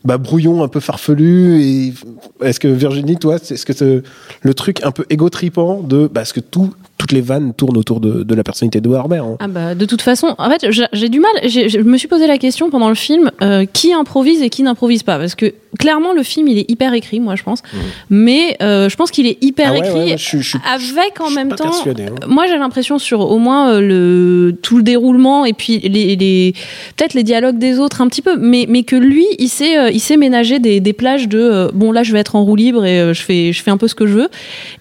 bah, 0.04 0.18
brouillon, 0.18 0.62
un 0.62 0.68
peu 0.68 0.80
farfelu. 0.80 1.62
Et 1.62 1.94
est-ce 2.42 2.60
que 2.60 2.68
Virginie, 2.68 3.16
toi, 3.16 3.36
est-ce 3.36 3.66
que 3.66 3.72
c'est 3.72 4.02
le 4.42 4.54
truc 4.54 4.82
un 4.82 4.90
peu 4.90 5.04
égo-tripant 5.10 5.80
de 5.82 6.06
parce 6.06 6.32
que 6.32 6.40
tout, 6.40 6.74
toutes 7.00 7.12
les 7.12 7.22
vannes 7.22 7.54
tournent 7.54 7.78
autour 7.78 7.98
de, 7.98 8.22
de 8.24 8.34
la 8.34 8.44
personnalité 8.44 8.82
de 8.82 8.88
Warber. 8.90 9.16
hein. 9.24 9.36
Ah 9.40 9.48
bah, 9.48 9.74
de 9.74 9.86
toute 9.86 10.02
façon, 10.02 10.34
en 10.36 10.50
fait, 10.50 10.66
j'ai 10.92 11.08
du 11.08 11.18
mal. 11.18 11.30
Je 11.48 11.78
me 11.80 11.96
suis 11.96 12.08
posé 12.08 12.26
la 12.26 12.36
question 12.36 12.68
pendant 12.68 12.90
le 12.90 12.94
film 12.94 13.30
euh, 13.40 13.64
qui 13.72 13.94
improvise 13.94 14.42
et 14.42 14.50
qui 14.50 14.62
n'improvise 14.62 15.02
pas, 15.02 15.18
parce 15.18 15.34
que 15.34 15.54
clairement 15.78 16.12
le 16.12 16.24
film 16.24 16.48
il 16.48 16.58
est 16.58 16.68
hyper 16.68 16.92
écrit, 16.94 17.20
moi 17.20 17.36
je 17.36 17.44
pense, 17.44 17.62
mais 18.10 18.56
euh, 18.60 18.88
je 18.88 18.96
pense 18.96 19.10
qu'il 19.12 19.26
est 19.26 19.38
hyper 19.42 19.68
Ah 19.68 19.72
ouais, 19.72 19.78
écrit 19.78 19.92
ouais, 20.00 20.04
ouais, 20.12 20.18
je 20.18 20.24
suis- 20.24 20.42
je 20.42 20.48
suis- 20.50 20.58
avec 20.70 21.20
en 21.20 21.28
je 21.28 21.34
même 21.36 21.48
temps. 21.54 21.64
hein. 21.68 22.26
Moi 22.26 22.46
j'ai 22.48 22.58
l'impression 22.58 22.98
sur 22.98 23.20
au 23.20 23.38
moins 23.38 23.70
euh, 23.74 23.80
le 23.80 24.56
tout 24.62 24.76
le 24.76 24.82
déroulement 24.82 25.44
et 25.44 25.52
puis 25.52 25.78
les, 25.78 26.16
les 26.16 26.54
peut-être 26.96 27.14
les 27.14 27.22
dialogues 27.22 27.56
des 27.58 27.78
autres 27.78 28.00
un 28.00 28.08
petit 28.08 28.20
peu, 28.20 28.36
mais 28.36 28.66
mais 28.68 28.82
que 28.82 28.96
lui 28.96 29.24
il 29.38 29.48
sait 29.48 29.92
il 29.94 30.00
sait 30.00 30.16
ménager 30.16 30.58
des, 30.58 30.80
des 30.80 30.92
plages 30.92 31.28
de 31.28 31.70
bon 31.72 31.92
là 31.92 32.02
je 32.02 32.12
vais 32.12 32.18
être 32.18 32.34
en 32.36 32.44
roue 32.44 32.56
libre 32.56 32.84
et 32.84 33.14
je 33.14 33.22
fais 33.22 33.52
je 33.52 33.62
fais 33.62 33.70
un 33.70 33.76
peu 33.78 33.86
ce 33.88 33.94
que 33.94 34.06
je 34.08 34.14
veux 34.14 34.28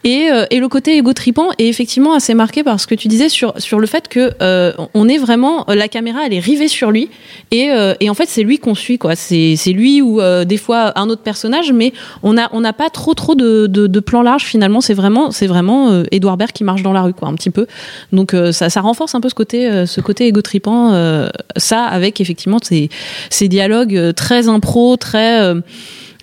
et, 0.03 0.27
et 0.49 0.59
le 0.59 0.67
côté 0.67 0.97
égo 0.97 1.13
tripant 1.13 1.49
est 1.59 1.67
effectivement 1.67 2.08
assez 2.13 2.33
marqué 2.33 2.63
par 2.63 2.79
ce 2.79 2.87
que 2.87 2.95
tu 2.95 3.07
disais 3.07 3.29
sur, 3.29 3.53
sur 3.57 3.79
le 3.79 3.87
fait 3.87 4.07
que 4.07 4.31
euh, 4.41 4.73
on 4.93 5.07
est 5.07 5.17
vraiment 5.17 5.65
la 5.67 5.87
caméra 5.87 6.21
elle 6.25 6.33
est 6.33 6.39
rivée 6.39 6.67
sur 6.67 6.91
lui 6.91 7.09
et, 7.51 7.71
euh, 7.71 7.93
et 7.99 8.09
en 8.09 8.13
fait 8.13 8.27
c'est 8.27 8.43
lui 8.43 8.59
qu'on 8.59 8.75
suit 8.75 8.97
quoi. 8.97 9.15
C'est 9.15 9.55
lui 9.67 10.01
ou 10.01 10.21
euh, 10.21 10.45
des 10.45 10.57
fois 10.57 10.93
un 10.99 11.09
autre 11.09 11.21
personnage 11.21 11.71
mais 11.71 11.93
on 12.23 12.37
a 12.37 12.49
on 12.53 12.61
n'a 12.61 12.73
pas 12.73 12.89
trop 12.89 13.13
trop 13.13 13.35
de, 13.35 13.67
de, 13.67 13.87
de 13.87 13.99
plans 13.99 14.21
larges 14.21 14.43
finalement. 14.45 14.81
C'est 14.81 14.93
vraiment 14.93 15.31
c'est 15.31 15.47
vraiment 15.47 15.89
euh, 15.91 16.03
Edouard 16.11 16.37
Baird 16.37 16.51
qui 16.51 16.63
marche 16.63 16.83
dans 16.83 16.93
la 16.93 17.01
rue 17.01 17.13
quoi 17.13 17.27
un 17.27 17.35
petit 17.35 17.49
peu. 17.49 17.67
Donc 18.11 18.33
euh, 18.33 18.51
ça, 18.51 18.69
ça 18.69 18.81
renforce 18.81 19.15
un 19.15 19.21
peu 19.21 19.29
ce 19.29 19.35
côté 19.35 19.67
euh, 19.67 19.85
ce 19.85 20.01
côté 20.01 20.27
égo 20.27 20.41
tripant 20.41 20.93
euh, 20.93 21.29
ça 21.57 21.83
avec 21.85 22.21
effectivement 22.21 22.57
ces, 22.61 22.89
ces 23.29 23.47
dialogues 23.47 23.95
euh, 23.95 24.13
très 24.13 24.47
impro 24.47 24.97
très 24.97 25.53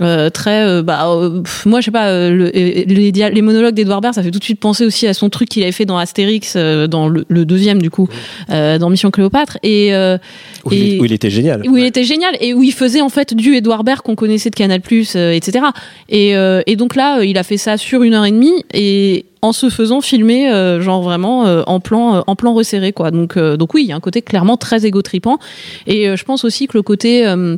euh, 0.03 0.29
très 0.29 0.63
euh, 0.67 0.83
bah 0.83 1.09
euh, 1.09 1.41
pff, 1.41 1.65
moi 1.65 1.81
je 1.81 1.87
sais 1.87 1.91
pas 1.91 2.09
euh, 2.09 2.31
le- 2.31 2.51
les, 2.51 2.85
les 3.13 3.43
monologues 3.43 3.75
d'Edouard 3.75 4.01
Baird 4.03 4.15
ça 4.15 4.23
fait 4.23 4.31
tout 4.31 4.39
de 4.39 4.45
suite 4.45 4.61
penser 4.61 4.85
aussi 4.85 5.07
à 5.07 5.15
son 5.15 5.31
truc 5.31 5.49
qu'il 5.49 5.63
avait 5.63 5.73
fait 5.73 5.87
dans 5.87 5.97
Astérix 5.97 6.53
euh, 6.57 6.87
dans 6.87 7.09
le, 7.09 7.25
le 7.29 7.45
deuxième 7.47 7.81
du 7.81 7.89
coup 7.91 8.07
euh, 8.51 8.79
dans 8.79 8.91
Mission 8.91 9.11
Cléopâtre. 9.11 9.57
Et 9.63 9.95
euh, 9.95 10.19
Où, 10.67 10.73
il, 10.73 10.95
et- 10.97 11.01
où 11.01 11.05
il 11.07 11.13
était 11.13 11.31
génial. 11.31 11.63
où 11.69 11.77
il 11.79 11.85
était 11.85 12.05
génial 12.05 12.37
et 12.41 12.53
où 12.53 12.63
il 12.63 12.73
faisait 12.73 13.01
en 13.01 13.09
fait 13.09 13.33
du 13.35 13.55
Edouard 13.55 13.85
Baird 13.85 14.03
qu'on 14.03 14.17
connaissait 14.17 14.51
de 14.51 14.55
Canal 14.55 14.81
euh, 15.17 15.33
etc 15.33 15.67
et, 16.11 16.37
euh, 16.37 16.61
et 16.67 16.77
donc 16.77 16.95
là 16.95 17.23
il 17.23 17.39
a 17.39 17.43
fait 17.43 17.57
ça 17.57 17.77
sur 17.79 18.03
une 18.03 18.13
heure 18.15 18.27
et 18.27 18.31
demie 18.33 18.65
et 18.75 19.25
en 19.43 19.53
se 19.53 19.71
faisant 19.71 20.01
filmer 20.01 20.51
euh, 20.51 20.81
genre 20.81 21.03
vraiment 21.03 21.47
euh, 21.47 21.63
en 21.67 21.79
plan 21.81 22.17
euh, 22.17 22.21
en 22.27 22.37
plan 22.37 22.53
resserré 22.53 22.93
quoi. 22.93 23.11
Donc 23.11 23.37
euh, 23.37 23.57
donc 23.57 23.75
oui 23.75 23.83
il 23.85 23.89
y 23.89 23.93
a 23.93 23.97
un 23.97 24.01
côté 24.01 24.21
clairement 24.21 24.57
très 24.57 24.85
égotripant 24.87 25.39
et 25.87 26.09
euh, 26.09 26.17
je 26.17 26.25
pense 26.25 26.45
aussi 26.45 26.67
que 26.67 26.77
le 26.77 26.83
côté 26.83 27.27
euh, 27.27 27.57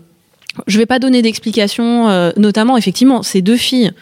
je 0.66 0.78
vais 0.78 0.86
pas 0.86 0.98
donner 0.98 1.22
d'explication, 1.22 2.08
euh, 2.08 2.30
notamment 2.36 2.76
effectivement 2.76 3.22
ces 3.22 3.42
deux 3.42 3.56
filles 3.56 3.92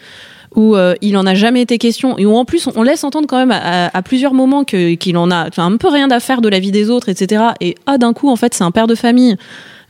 où 0.55 0.75
euh, 0.75 0.95
il 1.01 1.17
en 1.17 1.25
a 1.25 1.35
jamais 1.35 1.61
été 1.61 1.77
question 1.77 2.17
et 2.17 2.25
où 2.25 2.35
en 2.35 2.45
plus 2.45 2.67
on, 2.75 2.81
laisse 2.81 3.03
entendre 3.03 3.27
quand 3.27 3.37
même 3.37 3.51
à, 3.51 4.01
plusieurs 4.01 4.33
moments 4.33 4.63
qu'il 4.63 5.17
en 5.17 5.29
a 5.29 5.49
un 5.57 5.77
peu 5.77 5.87
rien 5.87 6.09
à 6.09 6.19
faire 6.19 6.41
de 6.41 6.49
la 6.49 6.59
vie 6.59 6.71
des 6.71 6.89
autres, 6.89 7.09
etc. 7.09 7.43
Et 7.61 7.75
ah 7.85 7.97
d'un 7.97 8.13
coup 8.13 8.29
en 8.29 8.35
fait 8.35 8.53
c'est 8.53 8.63
un 8.63 8.71
père 8.71 8.87
de 8.87 8.95
famille. 8.95 9.35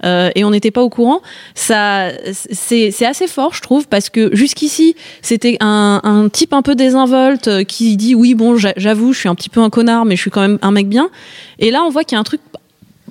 euh, 0.04 0.30
et 0.36 0.44
on 0.44 0.52
n'était 0.52 0.72
pas 0.72 0.82
au 0.82 0.90
courant. 0.90 1.22
Ça, 1.56 2.10
c'est 2.32 3.06
assez 3.06 3.28
fort, 3.28 3.54
je 3.54 3.62
trouve, 3.62 3.88
parce 3.88 4.10
que 4.10 4.30
jusqu'ici, 4.36 4.96
c'était 5.24 5.58
un, 5.60 6.02
un 6.04 6.30
type 6.30 6.54
un 6.54 6.62
peu 6.62 6.76
désinvolte 6.76 7.64
qui 7.66 7.98
dit 7.98 8.14
oui, 8.14 8.36
bon, 8.36 8.58
j'a- 8.58 8.74
j'avoue, 8.78 9.14
je 9.14 9.20
suis 9.20 9.30
un 9.30 9.36
petit 9.36 9.50
peu 9.50 9.62
un 9.62 9.70
connard, 9.72 10.06
mais 10.06 10.16
je 10.16 10.22
suis 10.22 10.32
quand 10.32 10.42
même 10.42 10.60
un 10.62 10.72
mec 10.72 10.88
bien. 10.88 11.10
Et 11.58 11.72
là, 11.72 11.84
on 11.84 11.90
voit 11.90 12.04
qu'il 12.04 12.16
y 12.16 12.18
a 12.18 12.20
un 12.20 12.24
truc 12.24 12.42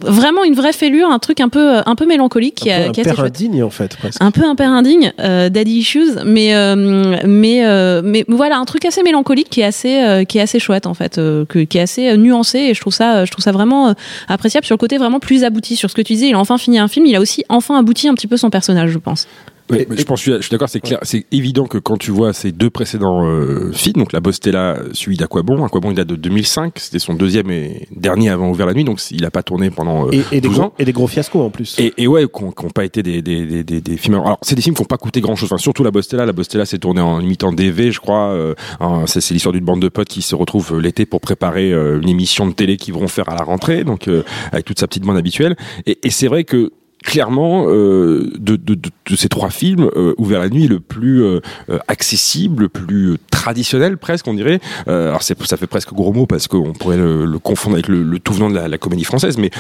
vraiment 0.00 0.45
une 0.45 0.55
vraie 0.55 0.73
fêlure, 0.73 1.09
un 1.11 1.19
truc 1.19 1.41
un 1.41 1.49
peu 1.49 1.79
un 1.85 1.95
peu 1.95 2.07
mélancolique 2.07 2.55
qui, 2.57 2.71
un 2.71 2.76
a, 2.76 2.79
peu, 2.83 2.88
un 2.88 2.93
qui 2.93 3.00
est 3.00 3.09
assez 3.09 3.21
indigne 3.21 3.62
en 3.62 3.71
fait 3.71 3.97
presque. 3.97 4.23
un 4.23 4.31
peu 4.31 4.45
un 4.45 4.55
père 4.55 4.71
indigne, 4.71 5.12
euh, 5.21 5.49
daddy 5.49 5.79
issues, 5.79 6.12
mais 6.25 6.55
euh, 6.55 7.17
mais 7.26 7.65
euh, 7.65 8.03
mais 8.05 8.25
voilà 8.29 8.59
un 8.59 8.65
truc 8.65 8.85
assez 8.85 9.03
mélancolique 9.03 9.49
qui 9.50 9.61
est 9.61 9.65
assez 9.65 10.03
euh, 10.03 10.25
qui 10.25 10.38
est 10.38 10.43
assez 10.43 10.59
chouette 10.59 10.87
en 10.87 10.95
fait, 10.95 11.19
euh, 11.19 11.45
que- 11.47 11.61
qui 11.65 11.79
est 11.79 11.83
assez 11.83 12.09
euh, 12.11 12.17
nuancé 12.17 12.59
et 12.59 12.75
je 12.75 12.81
trouve 12.81 12.93
ça 12.95 13.25
je 13.25 13.31
trouve 13.31 13.43
ça 13.43 13.53
vraiment 13.53 13.88
euh, 13.88 13.93
appréciable 14.29 14.67
sur 14.67 14.75
le 14.75 14.79
côté 14.79 14.99
vraiment 14.99 15.21
plus 15.21 15.45
abouti 15.45 15.76
sur 15.76 15.91
ce 15.91 15.95
que 15.95 16.03
tu 16.03 16.12
disais. 16.15 16.29
Il 16.29 16.35
a 16.35 16.38
enfin 16.38 16.59
fini 16.59 16.79
un 16.79 16.88
film, 16.88 17.07
il 17.07 17.17
a 17.17 17.21
aussi 17.21 17.45
enfin 17.49 17.79
abouti 17.79 18.09
un 18.09 18.15
petit 18.15 18.26
peu 18.26 18.37
son 18.37 18.50
personnage, 18.50 18.91
je 18.91 18.99
pense. 18.99 19.26
Ouais, 19.70 19.82
Et- 19.82 19.87
mais 19.90 19.96
je 19.96 20.04
pense, 20.04 20.23
je 20.23 20.40
suis, 20.40 20.50
d'accord, 20.50 20.68
c'est 20.68 20.80
clair, 20.80 20.99
c'est 21.02 21.26
évident 21.32 21.66
que 21.66 21.78
quand 21.78 21.96
tu 21.96 22.11
vois 22.12 22.32
ces 22.32 22.52
deux 22.52 22.70
précédents 22.70 23.26
euh, 23.26 23.73
films, 23.73 23.96
donc 23.99 24.12
la 24.12 24.20
Bostella, 24.20 24.76
celui 24.92 25.16
d'Aquabon, 25.16 25.64
Aquabon 25.64 25.90
il 25.90 25.94
date 25.96 26.06
de 26.08 26.16
2005, 26.16 26.75
c'était 26.78 26.99
son 26.99 27.14
deuxième 27.14 27.50
et 27.50 27.88
dernier 27.94 28.30
avant 28.30 28.49
Ouvert 28.50 28.66
la 28.66 28.75
nuit, 28.75 28.85
donc 28.85 29.00
il 29.11 29.25
a 29.25 29.30
pas 29.30 29.42
tourné 29.42 29.70
pendant 29.70 30.06
euh, 30.06 30.11
Et, 30.12 30.23
et 30.37 30.40
des 30.40 30.49
12 30.49 30.52
gros, 30.56 30.62
ans. 30.66 30.73
et 30.78 30.85
des 30.85 30.92
gros 30.92 31.06
fiascos 31.08 31.40
en 31.42 31.50
plus. 31.50 31.76
Et, 31.78 31.92
et 31.99 32.06
ouais, 32.06 32.26
qui 32.26 32.44
n'ont 32.44 32.52
pas 32.70 32.85
été 32.85 33.02
des, 33.02 33.23
des, 33.23 33.44
des, 33.44 33.64
des, 33.64 33.80
des 33.80 33.96
films. 33.96 34.14
Alors, 34.14 34.38
c'est 34.42 34.54
des 34.54 34.62
films 34.62 34.75
qui 34.76 34.82
n'ont 34.82 34.87
pas 34.87 34.99
coûté 34.99 35.20
grand 35.20 35.35
chose. 35.37 35.49
Enfin, 35.52 35.58
surtout 35.58 35.82
la 35.82 35.90
Bostella. 35.90 36.26
La 36.26 36.32
Bostella 36.32 36.64
s'est 36.64 36.78
tournée 36.78 37.00
en 37.00 37.20
imitant 37.20 37.52
DV, 37.52 37.90
je 37.92 38.00
crois. 38.00 38.28
Euh, 38.30 38.54
hein, 38.80 39.02
c'est 39.06 39.20
c'est 39.20 39.35
l'histoire 39.35 39.52
d'une 39.52 39.64
bande 39.64 39.80
de 39.82 39.88
potes 39.88 40.08
qui 40.08 40.23
se 40.23 40.35
retrouvent 40.37 40.75
euh, 40.75 40.80
l'été 40.80 41.06
pour 41.06 41.20
préparer 41.20 41.73
euh, 41.73 42.00
une 42.00 42.08
émission 42.08 42.46
de 42.46 42.52
télé 42.52 42.76
qu'ils 42.76 42.94
vont 42.94 43.08
faire 43.08 43.28
à 43.28 43.35
la 43.35 43.42
rentrée, 43.42 43.82
donc 43.85 44.06
euh, 44.08 44.23
avec 44.52 44.64
toute 44.64 44.78
sa 44.78 44.87
petite 44.87 45.02
bande 45.04 45.16
habituelle. 45.16 45.56
Et, 45.87 45.99
et 46.04 46.11
c'est 46.11 46.28
vrai 46.28 46.44
que 46.44 46.70
clairement, 47.07 47.67
euh, 47.69 48.31
de, 48.39 48.57
de, 48.57 48.75
de, 48.75 48.91
de 49.11 49.17
ces 49.17 49.29
trois 49.29 49.51
films, 49.51 49.89
euh, 49.97 50.13
Ouvert 50.19 50.41
la 50.41 50.49
nuit 50.51 50.67
le 50.67 50.81
plus 50.81 51.23
euh, 51.23 51.41
euh, 51.71 51.79
accessible, 51.89 52.65
le 52.65 52.69
plus 52.69 53.13
euh, 53.13 53.17
traditionnel 53.31 53.97
presque, 53.97 54.27
on 54.27 54.35
dirait. 54.35 54.61
Euh, 54.89 55.09
alors 55.09 55.23
c'est, 55.23 55.41
ça 55.45 55.57
fait 55.57 55.69
presque 55.69 55.93
gros 55.95 56.13
mot 56.13 56.27
parce 56.27 56.49
qu'on 56.49 56.73
pourrait 56.73 56.97
le, 56.97 57.25
le 57.25 57.39
confondre 57.39 57.77
avec 57.77 57.87
le, 57.89 58.03
le 58.03 58.19
tout 58.19 58.33
venant 58.35 58.51
de 58.51 58.57
la, 58.57 58.67
la 58.69 58.77
comédie 58.79 59.05
française, 59.05 59.39
mais 59.39 59.51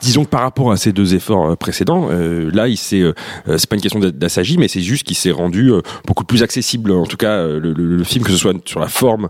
disons 0.00 0.24
que 0.24 0.30
par 0.30 0.40
rapport 0.40 0.72
à 0.72 0.76
ces 0.78 0.92
deux 0.92 1.14
efforts 1.14 1.56
précédents, 1.58 2.08
là, 2.10 2.68
il 2.68 2.76
s'est, 2.78 3.02
c'est 3.46 3.68
pas 3.68 3.76
une 3.76 3.82
question 3.82 4.00
d'a- 4.00 4.10
d'assagi, 4.10 4.56
mais 4.56 4.68
c'est 4.68 4.80
juste 4.80 5.02
qu'il 5.06 5.16
s'est 5.16 5.30
rendu 5.30 5.70
beaucoup 6.06 6.24
plus 6.24 6.42
accessible. 6.42 6.90
En 6.92 7.04
tout 7.06 7.18
cas, 7.18 7.46
le, 7.46 7.72
le- 7.72 8.04
film, 8.04 8.24
que 8.24 8.30
ce 8.30 8.36
soit 8.38 8.54
sur 8.64 8.80
la 8.80 8.88
forme 8.88 9.28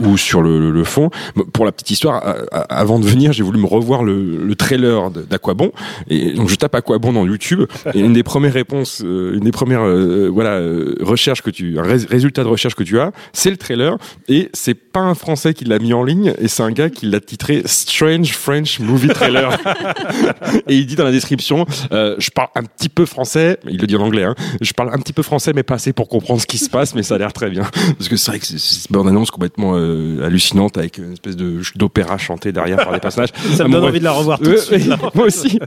ou 0.00 0.16
sur 0.16 0.40
le, 0.42 0.84
fond. 0.84 1.10
Pour 1.52 1.64
la 1.66 1.72
petite 1.72 1.90
histoire, 1.90 2.22
avant 2.70 2.98
de 2.98 3.06
venir, 3.06 3.32
j'ai 3.32 3.42
voulu 3.42 3.58
me 3.58 3.66
revoir 3.66 4.02
le, 4.02 4.36
le 4.38 4.54
trailer 4.54 5.10
d'Aquabon, 5.10 5.72
et 6.08 6.32
donc 6.32 6.48
tape 6.56 6.74
Aquabon 6.74 7.12
dans 7.12 7.26
YouTube, 7.26 7.62
et 7.94 8.00
une 8.00 8.12
des 8.12 8.22
premières 8.22 8.52
réponses, 8.52 9.02
euh, 9.04 9.34
une 9.34 9.40
des 9.44 9.52
premières 9.52 9.82
euh, 9.84 10.28
voilà 10.32 10.52
euh, 10.54 10.94
recherches 11.00 11.42
que 11.42 11.50
tu, 11.50 11.78
un 11.78 11.82
rés- 11.82 12.06
résultat 12.08 12.42
de 12.44 12.48
recherche 12.48 12.74
que 12.74 12.82
tu 12.82 12.98
as, 13.00 13.12
c'est 13.32 13.50
le 13.50 13.56
trailer, 13.56 13.96
et 14.28 14.50
c'est 14.52 14.74
pas 14.74 15.00
un 15.00 15.14
Français 15.14 15.54
qui 15.54 15.64
l'a 15.64 15.78
mis 15.78 15.92
en 15.92 16.02
ligne, 16.04 16.34
et 16.40 16.48
c'est 16.48 16.62
un 16.62 16.70
gars 16.70 16.90
qui 16.90 17.06
l'a 17.06 17.20
titré 17.20 17.62
Strange 17.66 18.32
French 18.32 18.80
Movie 18.80 19.08
Trailer. 19.08 19.50
et 20.68 20.76
il 20.76 20.86
dit 20.86 20.96
dans 20.96 21.04
la 21.04 21.12
description, 21.12 21.66
euh, 21.92 22.14
je 22.18 22.30
parle 22.30 22.48
un 22.54 22.62
petit 22.64 22.88
peu 22.88 23.06
français, 23.06 23.58
il 23.68 23.78
le 23.80 23.86
dit 23.86 23.96
en 23.96 24.00
anglais, 24.02 24.24
hein, 24.24 24.34
je 24.60 24.72
parle 24.72 24.90
un 24.92 24.98
petit 24.98 25.12
peu 25.12 25.22
français 25.22 25.52
mais 25.54 25.62
pas 25.62 25.74
assez 25.74 25.92
pour 25.92 26.08
comprendre 26.08 26.40
ce 26.40 26.46
qui 26.46 26.58
se 26.58 26.70
passe, 26.70 26.94
mais 26.94 27.02
ça 27.02 27.14
a 27.16 27.18
l'air 27.18 27.32
très 27.32 27.50
bien. 27.50 27.62
Parce 27.98 28.08
que 28.08 28.16
c'est 28.16 28.30
vrai 28.30 28.38
que 28.40 28.46
c'est 28.46 28.54
une 28.56 28.92
bande-annonce 28.96 29.30
complètement 29.30 29.74
euh, 29.76 30.24
hallucinante 30.24 30.78
avec 30.78 30.98
une 30.98 31.12
espèce 31.12 31.36
de 31.36 31.60
d'opéra 31.76 32.18
chanté 32.18 32.52
derrière 32.52 32.78
par 32.78 32.92
des 32.92 33.00
personnages. 33.00 33.30
Ça 33.54 33.64
Ah, 33.64 33.68
me 33.68 33.72
donne 33.72 33.82
bon, 33.82 33.88
envie 33.88 33.98
de 33.98 34.04
la 34.04 34.12
revoir 34.12 34.38
tout 34.38 34.50
de 34.50 34.56
suite. 34.56 34.86
là. 34.86 34.98
moi 35.14 35.26
aussi. 35.26 35.58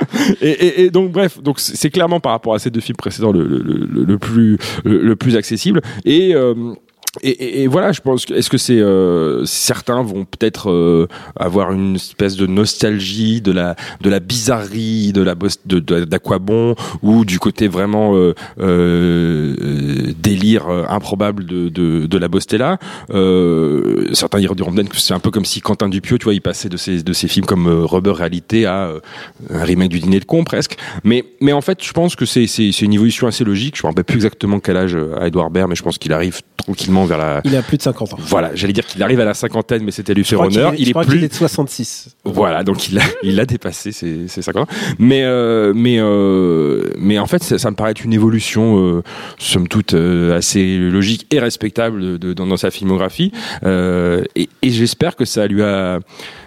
Et, 0.41 0.49
et- 0.49 0.66
et 0.75 0.89
donc 0.89 1.11
bref, 1.11 1.41
donc 1.41 1.59
c'est 1.59 1.89
clairement 1.89 2.19
par 2.19 2.31
rapport 2.31 2.53
à 2.53 2.59
ces 2.59 2.69
deux 2.69 2.81
films 2.81 2.97
précédents 2.97 3.31
le, 3.31 3.43
le, 3.43 4.17
plus 4.17 4.57
le 4.83 5.15
plus 5.15 5.35
accessible. 5.35 5.81
Et 6.05 6.35
euh, 6.35 6.73
et, 7.23 7.67
voilà, 7.67 7.91
je 7.91 8.01
pense 8.01 8.25
que 8.25 8.33
est-ce 8.33 8.49
que 8.49 8.57
c'est 8.57 8.79
euh, 8.79 9.45
certains 9.45 10.01
vont 10.03 10.25
peut-être 10.25 10.69
euh, 10.69 11.07
avoir 11.35 11.71
une 11.71 11.95
espèce 11.95 12.35
de 12.35 12.47
nostalgie 12.47 13.41
de 13.41 13.51
la 13.51 13.75
de 14.01 14.09
la 14.09 14.19
bizarrerie 14.19 15.13
de 15.13 15.21
la 15.21 15.35
de 15.65 15.79
d'Aquabon 15.79 16.75
ou 17.01 17.25
du 17.25 17.39
côté 17.39 17.67
vraiment 17.67 18.15
euh, 18.15 18.33
euh, 18.59 20.13
délire 20.21 20.67
euh, 20.69 20.83
improbable 20.89 21.45
de, 21.45 21.69
de 21.69 22.05
de 22.05 22.17
la 22.17 22.27
Bostella. 22.27 22.77
Euh, 23.11 24.07
certains 24.13 24.39
diront 24.39 24.71
peut-être 24.71 24.89
que 24.89 24.99
c'est 24.99 25.13
un 25.13 25.19
peu 25.19 25.31
comme 25.31 25.45
si 25.45 25.61
Quentin 25.61 25.89
Dupieux, 25.89 26.17
tu 26.17 26.25
vois, 26.25 26.33
il 26.33 26.41
passait 26.41 26.69
de 26.69 26.77
ces 26.77 27.03
de 27.03 27.13
ces 27.13 27.27
films 27.27 27.45
comme 27.45 27.67
Rubber 27.67 28.11
Réalité 28.11 28.65
à 28.65 28.91
un 29.49 29.63
remake 29.63 29.89
du 29.89 29.99
Dîner 29.99 30.19
de 30.19 30.25
con 30.25 30.43
presque. 30.43 30.77
Mais 31.03 31.25
mais 31.41 31.53
en 31.53 31.61
fait, 31.61 31.83
je 31.83 31.93
pense 31.93 32.15
que 32.15 32.25
c'est 32.25 32.47
c'est 32.47 32.81
une 32.81 32.93
évolution 32.93 33.27
assez 33.27 33.43
logique. 33.43 33.77
Je 33.77 33.83
me 33.83 33.89
rappelle 33.89 34.05
plus 34.05 34.17
exactement 34.17 34.59
quel 34.59 34.77
âge 34.77 34.95
a 34.95 35.27
Edouard 35.27 35.49
Baird, 35.49 35.69
mais 35.69 35.75
je 35.75 35.83
pense 35.83 35.97
qu'il 35.97 36.13
arrive 36.13 36.41
tranquillement 36.57 37.05
vers 37.07 37.17
la 37.17 37.41
Il 37.45 37.55
a 37.55 37.61
plus 37.61 37.77
de 37.77 37.81
50 37.81 38.13
ans. 38.13 38.17
voilà, 38.27 38.51
j'allais 38.53 38.73
dire 38.73 38.85
qu'il 38.85 39.01
arrive 39.03 39.19
à 39.19 39.25
la 39.25 39.33
cinquantaine, 39.33 39.83
mais 39.83 39.91
c'était 39.91 40.13
lui 40.13 40.23
faire 40.23 40.41
honneur. 40.41 40.73
est, 40.73 40.77
Il 40.79 40.85
je 40.85 40.89
est 40.89 40.93
crois 40.93 41.03
plus. 41.05 41.23
est 41.23 41.27
de 41.29 41.33
66. 41.33 42.15
Voilà, 42.25 42.63
donc 42.63 42.89
il 42.89 42.99
a, 42.99 43.03
il 43.23 43.39
a 43.39 43.45
dépassé 43.45 43.91
ses, 43.91 44.27
ses 44.27 44.41
50 44.41 44.69
ans. 44.69 44.73
Mais, 44.99 45.23
euh, 45.23 45.73
mais, 45.75 45.97
euh, 45.99 46.89
mais 46.97 47.17
en 47.19 47.25
fait, 47.27 47.43
ça, 47.43 47.57
ça 47.57 47.71
me 47.71 47.75
paraît 47.75 47.91
être 47.91 48.03
une 48.03 48.13
évolution, 48.13 48.77
euh, 48.79 49.03
somme 49.37 49.67
toute, 49.67 49.93
assez 49.93 50.77
logique 50.77 51.27
et 51.31 51.39
respectable 51.39 52.01
de, 52.01 52.17
de- 52.17 52.33
dans, 52.33 52.45
dans 52.47 52.57
sa 52.57 52.71
filmographie. 52.71 53.31
Et 53.65 54.49
et 54.61 54.69
j'espère 54.69 55.15
que 55.15 55.25
ça 55.25 55.47
lui 55.47 55.61
a. 55.63 55.99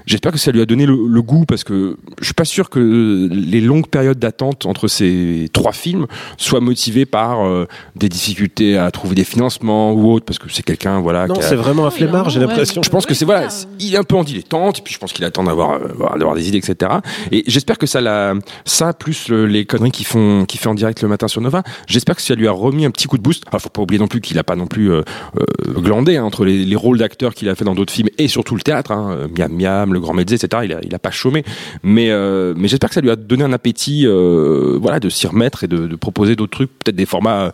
J'espère 0.06 0.32
que 0.32 0.38
ça 0.38 0.50
lui 0.52 0.60
a 0.60 0.66
donné 0.66 0.86
le, 0.86 0.96
le 1.08 1.22
goût 1.22 1.44
parce 1.46 1.64
que 1.64 1.96
je 2.20 2.24
suis 2.24 2.34
pas 2.34 2.44
sûr 2.44 2.70
que 2.70 3.28
les 3.30 3.60
longues 3.60 3.86
périodes 3.86 4.18
d'attente 4.18 4.66
entre 4.66 4.88
ces 4.88 5.48
trois 5.52 5.72
films 5.72 6.06
soient 6.36 6.60
motivées 6.60 7.06
par 7.06 7.46
euh, 7.46 7.66
des 7.96 8.08
difficultés 8.08 8.76
à 8.78 8.90
trouver 8.90 9.14
des 9.14 9.24
financements 9.24 9.92
ou 9.92 10.12
autre 10.12 10.24
parce 10.24 10.38
que 10.38 10.50
c'est 10.50 10.62
quelqu'un 10.62 11.00
voilà. 11.00 11.26
Non, 11.26 11.34
qui 11.34 11.40
a- 11.40 11.44
c'est 11.44 11.56
vraiment 11.56 11.86
un 11.86 11.90
flemmard, 11.90 12.30
j'ai 12.30 12.40
l'impression. 12.40 12.82
je 12.82 12.90
pense 12.90 13.06
que 13.06 13.14
c'est 13.14 13.24
voilà, 13.24 13.48
il 13.78 13.94
est 13.94 13.98
un 13.98 14.02
peu 14.04 14.16
en 14.16 14.24
dilettante, 14.24 14.78
et 14.78 14.82
puis 14.82 14.94
je 14.94 14.98
pense 14.98 15.12
qu'il 15.12 15.24
attend 15.24 15.44
d'avoir 15.44 15.72
euh, 15.72 16.16
d'avoir 16.18 16.34
des 16.34 16.48
idées, 16.48 16.58
etc. 16.58 16.90
Et 17.32 17.44
j'espère 17.46 17.78
que 17.78 17.86
ça 17.86 18.00
l'a, 18.00 18.34
ça 18.64 18.92
plus 18.92 19.28
le- 19.28 19.46
les 19.46 19.64
conneries 19.66 19.90
qui 19.90 20.04
font, 20.04 20.44
qui 20.46 20.58
fait 20.58 20.68
en 20.68 20.74
direct 20.74 21.02
le 21.02 21.08
matin 21.08 21.28
sur 21.28 21.40
Nova. 21.40 21.62
J'espère 21.86 22.16
que 22.16 22.22
ça 22.22 22.34
lui 22.34 22.48
a 22.48 22.52
remis 22.52 22.84
un 22.84 22.90
petit 22.90 23.06
coup 23.06 23.18
de 23.18 23.22
boost. 23.22 23.44
Alors, 23.48 23.60
faut 23.60 23.68
pas 23.68 23.82
oublier 23.82 23.98
non 24.00 24.08
plus 24.08 24.20
qu'il 24.20 24.38
a 24.38 24.44
pas 24.44 24.56
non 24.56 24.66
plus 24.66 24.90
euh, 24.90 25.02
euh, 25.38 25.80
glandé 25.80 26.16
hein, 26.16 26.24
entre 26.24 26.44
les, 26.44 26.64
les 26.64 26.76
rôles 26.76 26.98
d'acteurs 26.98 27.34
qu'il 27.34 27.48
a 27.48 27.54
fait 27.54 27.64
dans 27.64 27.74
d'autres 27.74 27.92
films 27.92 28.08
et 28.18 28.28
surtout 28.28 28.54
le 28.54 28.62
théâtre. 28.62 28.92
Hein, 28.92 29.10
euh, 29.38 29.48
Miam 29.48 29.89
Le 29.92 30.00
Grand 30.00 30.14
Mezzé, 30.14 30.34
etc. 30.36 30.62
Il 30.64 30.72
a, 30.72 30.78
il 30.82 30.94
a 30.94 30.98
pas 30.98 31.10
chômé. 31.10 31.44
Mais 31.82 32.10
euh, 32.10 32.54
mais 32.56 32.68
j'espère 32.68 32.88
que 32.90 32.94
ça 32.94 33.00
lui 33.00 33.10
a 33.10 33.16
donné 33.16 33.44
un 33.44 33.52
appétit, 33.52 34.06
euh, 34.06 34.78
voilà, 34.80 35.00
de 35.00 35.08
s'y 35.08 35.26
remettre 35.26 35.64
et 35.64 35.68
de, 35.68 35.86
de 35.86 35.96
proposer 35.96 36.36
d'autres 36.36 36.52
trucs, 36.52 36.70
peut-être 36.78 36.96
des 36.96 37.06
formats 37.06 37.40
euh, 37.46 37.50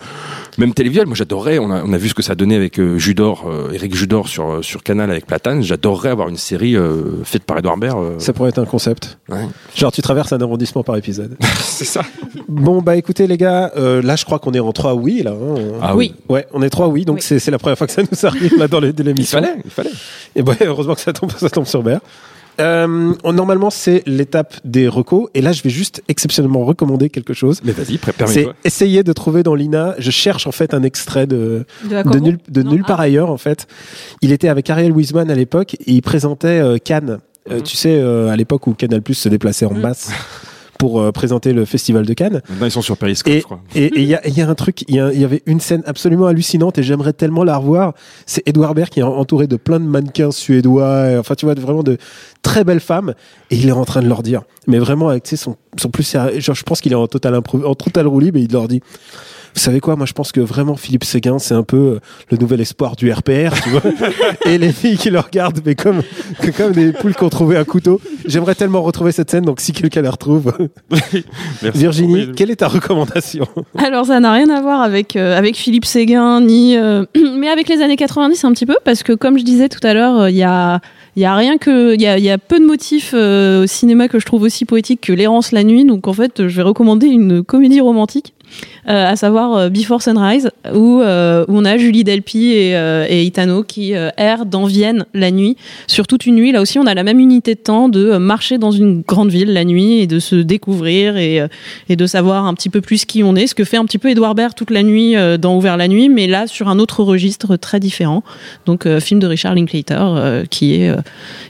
même 0.58 0.74
télévisuels. 0.74 1.06
Moi, 1.06 1.16
j'adorerais. 1.16 1.58
On 1.58 1.70
a, 1.70 1.82
on 1.84 1.92
a 1.92 1.98
vu 1.98 2.08
ce 2.08 2.14
que 2.14 2.22
ça 2.22 2.34
donnait 2.34 2.56
avec 2.56 2.78
euh, 2.78 2.98
Judor, 2.98 3.46
euh, 3.48 3.70
Eric 3.72 3.94
Judor 3.94 4.28
sur 4.28 4.64
sur 4.64 4.82
Canal 4.82 5.10
avec 5.10 5.26
Platane. 5.26 5.62
J'adorerais 5.62 6.10
avoir 6.10 6.28
une 6.28 6.36
série 6.36 6.76
euh, 6.76 7.22
faite 7.24 7.44
par 7.44 7.58
Edouard 7.58 7.76
Baird. 7.76 7.98
euh, 7.98 8.18
Ça 8.18 8.32
pourrait 8.32 8.50
être 8.50 8.58
un 8.58 8.64
concept. 8.66 9.18
ouais. 9.28 9.46
Genre, 9.74 9.92
tu 9.92 10.02
traverses 10.02 10.32
un 10.32 10.40
arrondissement 10.40 10.82
par 10.82 10.96
épisode. 10.96 11.36
c'est 11.60 11.84
ça. 11.84 12.02
bon, 12.48 12.82
bah 12.82 12.96
écoutez, 12.96 13.26
les 13.26 13.36
gars, 13.36 13.72
euh, 13.76 14.00
là, 14.02 14.16
je 14.16 14.24
crois 14.24 14.38
qu'on 14.38 14.52
est 14.52 14.60
en 14.60 14.72
3 14.72 14.94
oui, 14.94 15.22
là. 15.22 15.32
hein. 15.32 15.54
Ah 15.82 15.96
oui. 15.96 16.14
Ouais, 16.28 16.46
on 16.52 16.62
est 16.62 16.70
3 16.70 16.88
oui, 16.88 17.04
donc 17.04 17.16
Oui. 17.16 17.22
c'est 17.22 17.38
c'est 17.38 17.50
la 17.50 17.58
première 17.58 17.76
fois 17.78 17.86
que 17.86 17.92
ça 17.92 18.02
nous 18.02 18.26
arrive 18.26 18.56
là 18.58 18.68
dans 18.68 18.80
les- 18.80 18.92
de 18.92 19.02
Il 19.02 19.06
l'émission. 19.06 19.38
fallait, 19.40 19.54
il 19.64 19.70
fallait. 19.70 19.90
Et 20.34 20.42
ouais, 20.42 20.56
heureusement 20.64 20.94
que 20.94 21.00
ça 21.00 21.12
tombe, 21.12 21.30
ça 21.32 21.50
tombe 21.50 21.66
sur 21.66 21.82
Bert. 21.82 22.00
Euh, 22.60 23.12
on- 23.24 23.32
normalement, 23.32 23.70
c'est 23.70 24.02
l'étape 24.06 24.54
des 24.64 24.88
recos. 24.88 25.28
Et 25.34 25.40
là, 25.42 25.52
je 25.52 25.62
vais 25.62 25.70
juste 25.70 26.02
exceptionnellement 26.08 26.64
recommander 26.64 27.10
quelque 27.10 27.34
chose. 27.34 27.60
Mais 27.64 27.72
vas-y, 27.72 27.98
pré- 27.98 28.12
C'est 28.26 28.48
essayer 28.64 29.02
de 29.02 29.12
trouver 29.12 29.42
dans 29.42 29.54
l'INA. 29.54 29.94
Je 29.98 30.10
cherche 30.10 30.46
en 30.46 30.52
fait 30.52 30.72
un 30.74 30.82
extrait 30.82 31.26
de, 31.26 31.64
De, 31.84 31.88
de, 31.90 31.96
Aquaman 31.96 32.22
nul, 32.22 32.38
de 32.48 32.62
nulle 32.62 32.82
ah. 32.84 32.88
part 32.88 33.00
ailleurs 33.00 33.30
en 33.30 33.36
fait. 33.36 33.66
Il 34.22 34.32
était 34.32 34.48
avec 34.48 34.70
Ariel 34.70 34.92
Wiesman 34.92 35.30
à 35.30 35.34
l'époque 35.34 35.74
et 35.74 35.92
il 35.92 36.02
présentait 36.02 36.60
euh, 36.60 36.78
Cannes. 36.78 37.18
Euh, 37.50 37.56
Mhm. 37.58 37.62
tu 37.62 37.76
sais, 37.76 37.94
euh, 37.96 38.28
à 38.28 38.36
l'époque 38.36 38.66
où 38.66 38.72
Canal 38.74 39.02
Plus 39.02 39.14
se 39.14 39.28
déplaçait 39.28 39.66
en 39.66 39.74
Mhm. 39.74 39.80
masse 39.80 40.10
pour 40.78 41.00
euh, 41.00 41.12
présenter 41.12 41.52
le 41.52 41.64
festival 41.64 42.04
de 42.06 42.14
Cannes. 42.14 42.42
Maintenant, 42.50 42.66
ils 42.66 42.70
sont 42.70 42.82
sur 42.82 42.96
Periscope, 42.96 43.32
Et 43.32 43.40
je 43.40 43.44
crois. 43.44 43.60
et- 43.74 43.90
il 43.96 44.04
y 44.04 44.14
a, 44.14 44.26
il 44.26 44.36
y 44.36 44.40
a 44.42 44.48
un 44.48 44.54
truc, 44.54 44.82
il 44.88 44.94
y, 44.94 45.00
avait 45.00 45.42
une 45.46 45.60
scène 45.60 45.82
absolument 45.86 46.26
hallucinante 46.26 46.78
et 46.78 46.82
j'aimerais 46.82 47.12
tellement 47.12 47.44
la 47.44 47.56
revoir. 47.56 47.94
C'est 48.26 48.46
Edouard 48.48 48.74
Baird 48.74 48.90
qui 48.90 49.00
est 49.00 49.04
entouré 49.04 49.46
de 49.46 49.56
plein 49.56 49.80
de 49.80 49.84
mannequins 49.86 50.30
suédois, 50.30 51.10
et 51.10 51.18
enfin 51.18 51.34
tu 51.34 51.46
vois 51.46 51.54
vraiment 51.54 51.82
de 51.82 51.98
très 52.42 52.64
belles 52.64 52.80
femmes 52.80 53.14
et 53.50 53.56
il 53.56 53.68
est 53.68 53.72
en 53.72 53.84
train 53.84 54.02
de 54.02 54.08
leur 54.08 54.22
dire, 54.22 54.42
mais 54.66 54.78
vraiment 54.78 55.08
avec 55.08 55.24
tu 55.24 55.30
sais, 55.30 55.36
son, 55.36 55.56
son 55.76 55.88
plus 55.90 56.02
sérieux, 56.04 56.40
genre 56.40 56.54
je 56.54 56.62
pense 56.62 56.80
qu'il 56.80 56.92
est 56.92 56.96
en 56.96 57.06
total 57.06 57.34
en 57.36 57.74
total 57.74 58.06
roue 58.06 58.20
libre 58.20 58.38
et 58.38 58.42
il 58.42 58.52
leur 58.52 58.68
dit. 58.68 58.80
Vous 59.54 59.62
savez 59.62 59.80
quoi, 59.80 59.96
moi 59.96 60.04
je 60.04 60.12
pense 60.12 60.32
que 60.32 60.40
vraiment 60.42 60.76
Philippe 60.76 61.04
Séguin, 61.04 61.38
c'est 61.38 61.54
un 61.54 61.62
peu 61.62 61.76
euh, 61.78 62.00
le 62.30 62.36
nouvel 62.36 62.60
espoir 62.60 62.94
du 62.94 63.10
RPR, 63.10 63.54
tu 63.64 63.70
vois. 63.70 63.80
et 64.44 64.58
les 64.58 64.70
filles 64.70 64.98
qui 64.98 65.08
le 65.08 65.18
regardent, 65.18 65.62
mais 65.64 65.74
comme, 65.74 66.02
que 66.42 66.50
comme 66.50 66.72
des 66.72 66.92
poules 66.92 67.14
qui 67.14 67.24
ont 67.24 67.30
trouvé 67.30 67.56
un 67.56 67.64
couteau. 67.64 67.98
J'aimerais 68.26 68.54
tellement 68.54 68.82
retrouver 68.82 69.12
cette 69.12 69.30
scène, 69.30 69.46
donc 69.46 69.60
si 69.62 69.72
quelqu'un 69.72 70.02
la 70.02 70.10
retrouve. 70.10 70.52
Merci. 71.62 71.78
Virginie, 71.78 72.32
quelle 72.36 72.50
est 72.50 72.56
ta 72.56 72.68
recommandation? 72.68 73.46
Alors 73.76 74.06
ça 74.06 74.20
n'a 74.20 74.32
rien 74.32 74.48
à 74.50 74.60
voir 74.60 74.80
avec 74.82 75.16
euh, 75.16 75.36
avec 75.36 75.56
Philippe 75.56 75.84
Séguin 75.84 76.40
ni 76.40 76.76
euh, 76.76 77.04
mais 77.36 77.48
avec 77.48 77.68
les 77.68 77.82
années 77.82 77.96
90 77.96 78.44
un 78.44 78.52
petit 78.52 78.66
peu 78.66 78.76
parce 78.84 79.02
que 79.02 79.12
comme 79.12 79.38
je 79.38 79.44
disais 79.44 79.68
tout 79.68 79.84
à 79.86 79.94
l'heure 79.94 80.20
euh, 80.22 80.30
il 80.30 80.36
y 80.36 80.42
a 80.42 80.80
il 81.16 81.22
y 81.22 81.24
a 81.24 81.34
rien 81.34 81.56
que 81.56 81.94
il 81.94 82.00
y 82.00 82.06
a, 82.06 82.18
il 82.18 82.24
y 82.24 82.30
a 82.30 82.36
peu 82.36 82.60
de 82.60 82.64
motifs 82.66 83.12
euh, 83.14 83.64
au 83.64 83.66
cinéma 83.66 84.06
que 84.08 84.18
je 84.18 84.26
trouve 84.26 84.42
aussi 84.42 84.66
poétiques 84.66 85.00
que 85.00 85.12
l'errance 85.12 85.50
la 85.50 85.64
nuit. 85.64 85.84
Donc 85.84 86.08
en 86.08 86.12
fait 86.12 86.46
je 86.46 86.56
vais 86.56 86.62
recommander 86.62 87.06
une 87.06 87.42
comédie 87.42 87.80
romantique 87.80 88.34
euh, 88.88 89.06
à 89.12 89.16
savoir 89.16 89.54
euh, 89.56 89.68
Before 89.68 90.02
Sunrise 90.02 90.50
où 90.74 91.00
euh, 91.02 91.44
où 91.48 91.56
on 91.58 91.64
a 91.64 91.76
Julie 91.78 92.04
Delpy 92.04 92.52
et, 92.52 92.76
euh, 92.76 93.06
et 93.08 93.24
Itano 93.24 93.62
qui 93.62 93.92
errent 94.16 94.46
dans 94.46 94.66
Vienne 94.66 95.04
la 95.14 95.30
nuit 95.30 95.56
sur 95.86 96.06
toute 96.06 96.26
une 96.26 96.36
nuit 96.36 96.52
là 96.52 96.60
aussi 96.60 96.78
on 96.78 96.86
a 96.86 96.94
la 96.94 97.02
même 97.02 97.18
unité 97.20 97.54
de 97.54 97.60
temps 97.60 97.88
de 97.88 98.16
marcher 98.16 98.58
dans 98.58 98.70
une 98.70 99.02
grande 99.02 99.30
ville 99.30 99.52
la 99.52 99.64
nuit 99.64 100.00
et 100.00 100.06
de 100.06 100.18
se 100.18 100.36
découvrir 100.36 101.16
et 101.16 101.42
et 101.88 101.96
de 101.96 102.06
savoir 102.06 102.46
un 102.46 102.54
petit 102.54 102.68
peu 102.70 102.80
plus 102.80 103.04
qui 103.04 103.22
on 103.22 103.34
est, 103.36 103.46
ce 103.46 103.54
que 103.54 103.64
fait 103.64 103.76
un 103.76 103.84
petit 103.84 103.98
peu 103.98 104.10
Edouard 104.10 104.34
Baird 104.34 104.54
toute 104.54 104.70
la 104.70 104.82
nuit 104.82 105.14
dans 105.40 105.56
Ouvert 105.56 105.76
la 105.76 105.88
nuit, 105.88 106.08
mais 106.08 106.26
là 106.26 106.46
sur 106.46 106.68
un 106.68 106.78
autre 106.78 107.02
registre 107.02 107.56
très 107.56 107.80
différent. 107.80 108.22
Donc 108.66 108.86
film 109.00 109.20
de 109.20 109.26
Richard 109.26 109.54
Linklater 109.54 110.44
qui 110.50 110.74
est 110.74 110.94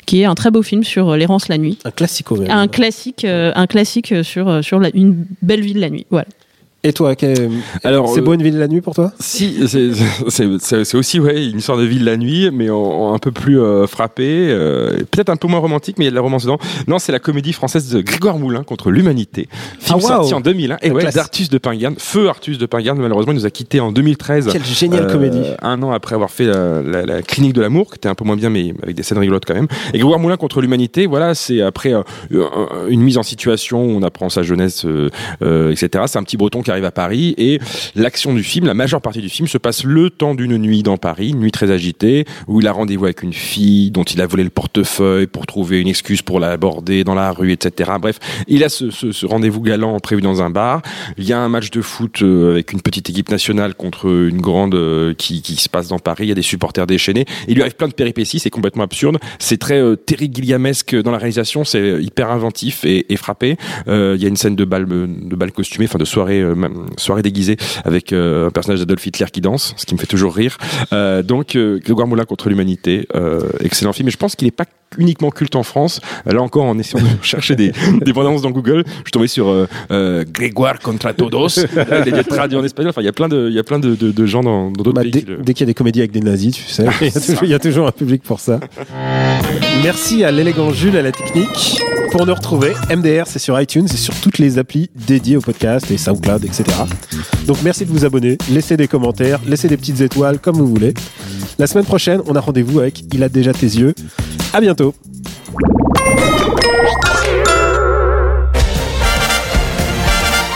qui 0.06 0.20
est 0.20 0.24
un 0.24 0.34
très 0.34 0.50
beau 0.50 0.62
film 0.62 0.84
sur 0.84 1.16
l'errance 1.16 1.48
la 1.48 1.58
nuit, 1.58 1.78
Un 1.84 1.90
classico 1.90 2.36
même. 2.36 2.50
un 2.50 2.68
classique 2.68 3.24
un 3.24 3.66
classique 3.66 4.14
sur 4.22 4.64
sur 4.64 4.78
la- 4.80 4.90
une 4.94 5.24
belle 5.42 5.60
ville 5.60 5.78
la 5.80 5.90
nuit. 5.90 6.06
Voilà. 6.10 6.26
Et 6.84 6.92
toi, 6.92 7.14
Alors, 7.82 8.10
c'est 8.10 8.20
euh, 8.20 8.22
beau 8.22 8.34
une 8.34 8.42
ville 8.44 8.58
la 8.58 8.68
nuit 8.68 8.80
pour 8.80 8.94
toi? 8.94 9.10
Si, 9.18 9.66
c'est- 9.66 10.94
aussi 10.94 11.18
ouais, 11.18 11.46
une 11.48 11.58
histoire 11.58 11.78
de 11.78 11.82
ville 11.84 12.04
la 12.04 12.16
nuit, 12.16 12.50
mais 12.52 12.70
en, 12.70 12.76
en 12.76 13.14
un 13.14 13.18
peu 13.18 13.32
plus 13.32 13.58
euh, 13.60 13.88
frappé, 13.88 14.46
euh, 14.50 14.98
peut-être 15.10 15.30
un 15.30 15.36
peu 15.36 15.48
moins 15.48 15.58
romantique, 15.58 15.96
mais 15.98 16.04
il 16.04 16.06
y 16.06 16.08
a 16.08 16.10
de 16.12 16.16
la 16.16 16.20
romance 16.20 16.44
dedans. 16.44 16.58
Non, 16.86 17.00
c'est 17.00 17.10
la 17.10 17.18
comédie 17.18 17.52
française 17.52 17.88
de 17.90 18.00
Grégoire 18.02 18.38
Moulin 18.38 18.62
contre 18.62 18.92
l'humanité, 18.92 19.48
film 19.80 19.80
Ah, 19.88 19.92
waouh. 19.96 20.06
sorti 20.20 20.34
en 20.34 20.40
2001, 20.40 20.76
et 20.82 20.88
La 20.88 20.94
ouais, 20.94 21.10
d'Artus 21.10 21.48
de 21.50 21.58
Pingarde, 21.58 21.96
feu 21.98 22.28
Artus 22.28 22.56
de 22.58 22.66
Pingarde, 22.66 22.98
malheureusement 22.98 23.32
il 23.32 23.36
nous 23.36 23.46
a 23.46 23.50
quitté 23.50 23.80
en 23.80 23.90
2013. 23.90 24.50
Quelle 24.52 24.64
géniale 24.64 25.06
Euh, 25.06 25.12
comédie. 25.12 25.42
Un 25.62 25.82
an 25.82 25.90
après 25.90 26.14
avoir 26.14 26.30
fait 26.30 26.46
euh, 26.46 26.82
la, 26.88 27.04
la 27.04 27.22
clinique 27.22 27.54
de 27.54 27.62
l'amour, 27.62 27.90
qui 27.90 27.96
était 27.96 28.08
un 28.08 28.14
peu 28.14 28.24
moins 28.24 28.36
bien, 28.36 28.50
mais 28.50 28.72
avec 28.82 28.94
des 28.94 29.02
scènes 29.02 29.18
rigolotes 29.18 29.44
quand 29.44 29.54
même. 29.54 29.66
Et 29.92 29.98
Grégoire 29.98 30.20
Moulin 30.20 30.36
contre 30.36 30.60
l'humanité, 30.60 31.06
voilà, 31.06 31.34
c'est 31.34 31.62
après 31.62 31.92
euh, 31.94 32.02
un- 32.32 32.86
une 32.88 33.00
mise 33.02 33.18
en 33.18 33.24
situation 33.24 33.84
où 33.84 33.90
on 33.90 34.02
apprend 34.02 34.28
sa 34.28 34.42
jeunesse, 34.44 34.84
euh, 34.84 35.10
euh, 35.42 35.72
etc. 35.72 36.04
C'est 36.06 36.18
un 36.18 36.22
petit 36.22 36.36
breton 36.36 36.62
qui 36.62 36.70
arrive 36.76 36.84
à 36.84 36.90
Paris 36.90 37.34
et 37.38 37.58
l'action 37.94 38.34
du 38.34 38.42
film, 38.42 38.66
la 38.66 38.74
majeure 38.74 39.00
partie 39.00 39.20
du 39.20 39.28
film 39.28 39.48
se 39.48 39.58
passe 39.58 39.84
le 39.84 40.10
temps 40.10 40.34
d'une 40.34 40.58
nuit 40.58 40.82
dans 40.82 40.96
Paris, 40.96 41.30
une 41.30 41.40
nuit 41.40 41.52
très 41.52 41.70
agitée, 41.70 42.24
où 42.46 42.60
il 42.60 42.66
a 42.66 42.72
rendez-vous 42.72 43.04
avec 43.04 43.22
une 43.22 43.32
fille 43.32 43.90
dont 43.90 44.04
il 44.04 44.20
a 44.20 44.26
volé 44.26 44.44
le 44.44 44.50
portefeuille 44.50 45.26
pour 45.26 45.46
trouver 45.46 45.80
une 45.80 45.88
excuse 45.88 46.22
pour 46.22 46.40
l'aborder 46.40 47.04
dans 47.04 47.14
la 47.14 47.32
rue, 47.32 47.52
etc. 47.52 47.92
Bref, 48.00 48.18
il 48.46 48.64
a 48.64 48.68
ce, 48.68 49.26
rendez-vous 49.26 49.60
galant 49.60 49.98
prévu 50.00 50.22
dans 50.22 50.42
un 50.42 50.50
bar. 50.50 50.82
Il 51.18 51.24
y 51.24 51.32
a 51.32 51.38
un 51.38 51.48
match 51.48 51.70
de 51.70 51.80
foot 51.80 52.22
euh, 52.22 52.52
avec 52.52 52.72
une 52.72 52.80
petite 52.80 53.08
équipe 53.10 53.30
nationale 53.30 53.74
contre 53.74 54.06
une 54.06 54.40
grande 54.40 54.74
euh, 54.74 55.14
qui, 55.14 55.40
se 55.40 55.68
passe 55.68 55.88
dans 55.88 55.98
Paris. 55.98 56.24
Il 56.24 56.28
y 56.28 56.32
a 56.32 56.34
des 56.34 56.42
supporters 56.42 56.86
déchaînés. 56.86 57.24
Il 57.48 57.54
lui 57.54 57.62
arrive 57.62 57.76
plein 57.76 57.88
de 57.88 57.94
péripéties. 57.94 58.38
C'est 58.38 58.50
complètement 58.50 58.84
absurde. 58.84 59.18
C'est 59.38 59.58
très 59.58 59.80
euh, 59.80 59.96
Terry 59.96 60.30
Gilliamesque 60.32 60.94
dans 60.96 61.10
la 61.10 61.18
réalisation. 61.18 61.64
C'est 61.64 62.02
hyper 62.02 62.30
inventif 62.30 62.84
et, 62.84 63.16
frappé. 63.16 63.56
Euh, 63.88 64.14
Il 64.16 64.22
y 64.22 64.26
a 64.26 64.28
une 64.28 64.36
scène 64.36 64.56
de 64.56 64.64
bal, 64.64 64.86
de 64.86 65.36
bal 65.36 65.52
costumé, 65.52 65.86
enfin 65.86 65.98
de 65.98 66.04
soirée, 66.04 66.40
euh, 66.40 66.54
soirée 66.96 67.22
déguisée 67.22 67.56
avec 67.84 68.12
euh, 68.12 68.48
un 68.48 68.50
personnage 68.50 68.80
d'Adolf 68.80 69.06
Hitler 69.06 69.26
qui 69.32 69.40
danse, 69.40 69.74
ce 69.76 69.86
qui 69.86 69.94
me 69.94 69.98
fait 70.00 70.06
toujours 70.06 70.34
rire. 70.34 70.58
Euh, 70.92 71.22
donc 71.22 71.56
euh, 71.56 71.78
Grégoire 71.78 72.06
Moulin 72.06 72.24
contre 72.24 72.48
l'humanité, 72.48 73.06
excellent 73.60 73.92
film. 73.92 74.08
Et 74.08 74.10
je 74.10 74.16
pense 74.16 74.36
qu'il 74.36 74.46
n'est 74.46 74.52
pas 74.52 74.66
uniquement 74.98 75.30
culte 75.30 75.56
en 75.56 75.62
France. 75.62 76.00
Là 76.24 76.40
encore, 76.42 76.64
en 76.64 76.78
essayant 76.78 77.02
de 77.04 77.08
chercher 77.22 77.56
des, 77.56 77.72
des 78.04 78.12
bandes 78.12 78.26
annonces 78.26 78.42
dans 78.42 78.50
Google, 78.50 78.84
je 78.86 78.92
suis 79.02 79.10
tombé 79.12 79.26
sur 79.28 79.48
euh, 79.48 79.66
euh, 79.90 80.24
Grégoire 80.30 80.78
contra 80.80 81.12
todos. 81.12 81.48
il 81.74 81.78
a 81.78 82.06
été 82.20 82.24
traduit 82.24 82.56
en 82.58 82.64
espagnol. 82.64 82.90
Enfin, 82.90 83.02
il 83.02 83.06
y 83.06 83.08
a 83.08 83.12
plein 83.12 83.28
de, 83.28 83.48
il 83.48 83.54
y 83.54 83.58
a 83.58 83.64
plein 83.64 83.78
de, 83.78 83.94
de, 83.94 84.10
de 84.10 84.26
gens 84.26 84.42
dans 84.42 84.70
dans 84.70 84.82
d'autres 84.82 84.92
Bah, 84.92 85.02
pays. 85.02 85.10
dès 85.10 85.20
qui 85.22 85.26
le- 85.26 85.36
dès 85.38 85.54
qu'il 85.54 85.60
y 85.60 85.66
a 85.68 85.70
des 85.70 85.74
comédies 85.74 86.00
avec 86.00 86.12
des 86.12 86.20
nazis, 86.20 86.54
tu 86.54 86.62
sais, 86.64 86.84
il 87.00 87.06
y, 87.06 87.10
a 87.16 87.20
toujours, 87.20 87.44
il 87.44 87.50
y 87.50 87.54
a 87.54 87.58
toujours 87.58 87.86
un 87.86 87.92
public 87.92 88.22
pour 88.22 88.40
ça. 88.40 88.60
Merci 89.82 90.24
à 90.24 90.30
l'élégant 90.30 90.70
Jules 90.72 90.96
à 90.96 91.02
la 91.02 91.12
technique. 91.12 91.80
Pour 92.10 92.24
nous 92.26 92.34
retrouver, 92.34 92.72
MDR, 92.94 93.24
c'est 93.26 93.38
sur 93.38 93.60
iTunes 93.60 93.86
et 93.92 93.96
sur 93.96 94.14
toutes 94.20 94.38
les 94.38 94.58
applis 94.58 94.88
dédiées 94.94 95.36
au 95.36 95.40
podcast 95.40 95.90
et 95.90 95.98
SoundCloud, 95.98 96.44
etc. 96.44 96.64
Donc 97.46 97.58
merci 97.62 97.84
de 97.84 97.90
vous 97.90 98.04
abonner, 98.04 98.38
laissez 98.50 98.76
des 98.76 98.88
commentaires, 98.88 99.40
laissez 99.46 99.68
des 99.68 99.76
petites 99.76 100.00
étoiles 100.00 100.38
comme 100.38 100.56
vous 100.56 100.66
voulez. 100.66 100.94
La 101.58 101.66
semaine 101.66 101.84
prochaine, 101.84 102.20
on 102.26 102.34
a 102.34 102.40
rendez-vous 102.40 102.80
avec 102.80 103.02
Il 103.12 103.22
a 103.22 103.28
déjà 103.28 103.52
tes 103.52 103.66
yeux. 103.66 103.94
À 104.52 104.60
bientôt. 104.60 104.94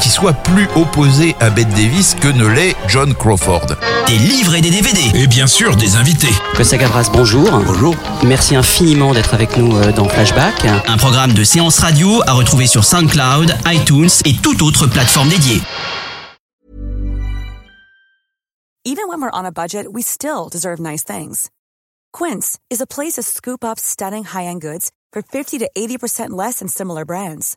qui 0.00 0.08
soit 0.08 0.32
plus 0.32 0.68
opposée 0.76 1.34
à 1.40 1.50
Bette 1.50 1.70
Davis 1.70 2.14
que 2.14 2.28
ne 2.28 2.46
l'est 2.46 2.76
John 2.88 3.14
Crawford. 3.14 3.66
Des 4.06 4.18
livres 4.18 4.54
et 4.54 4.60
des 4.60 4.70
DVD. 4.70 5.00
Et 5.14 5.26
bien 5.26 5.46
sûr, 5.46 5.76
des 5.76 5.96
invités. 5.96 6.32
Costa 6.56 6.76
Gavras, 6.76 7.10
bonjour. 7.12 7.50
Bonjour. 7.50 7.94
Merci 8.24 8.56
infiniment 8.56 9.12
d'être 9.12 9.34
avec 9.34 9.56
nous 9.56 9.76
euh, 9.76 9.92
dans 9.92 10.08
Flashback. 10.08 10.64
Un 10.64 10.96
programme 10.96 11.32
de 11.32 11.44
séance 11.44 11.78
radio 11.80 12.22
à 12.26 12.32
retrouver 12.32 12.66
sur 12.66 12.84
SoundCloud, 12.84 13.54
iTunes 13.66 14.10
et 14.24 14.34
toute 14.34 14.62
autre 14.62 14.86
plateforme 14.86 15.28
dédiée. 15.28 15.60
Even 18.86 19.08
when 19.08 19.20
we're 19.20 19.30
on 19.32 19.44
a 19.44 19.52
budget, 19.52 19.86
we 19.92 20.02
still 20.02 20.48
deserve 20.50 20.80
nice 20.80 21.04
things. 21.04 21.50
Quince 22.12 22.58
is 22.70 22.80
a 22.80 22.86
place 22.86 23.16
to 23.16 23.22
scoop 23.22 23.62
up 23.62 23.78
stunning 23.78 24.24
high-end 24.24 24.62
goods 24.62 24.90
for 25.12 25.22
50 25.22 25.58
to 25.58 25.70
80% 25.76 26.30
less 26.30 26.60
than 26.60 26.68
similar 26.68 27.04
brands. 27.04 27.56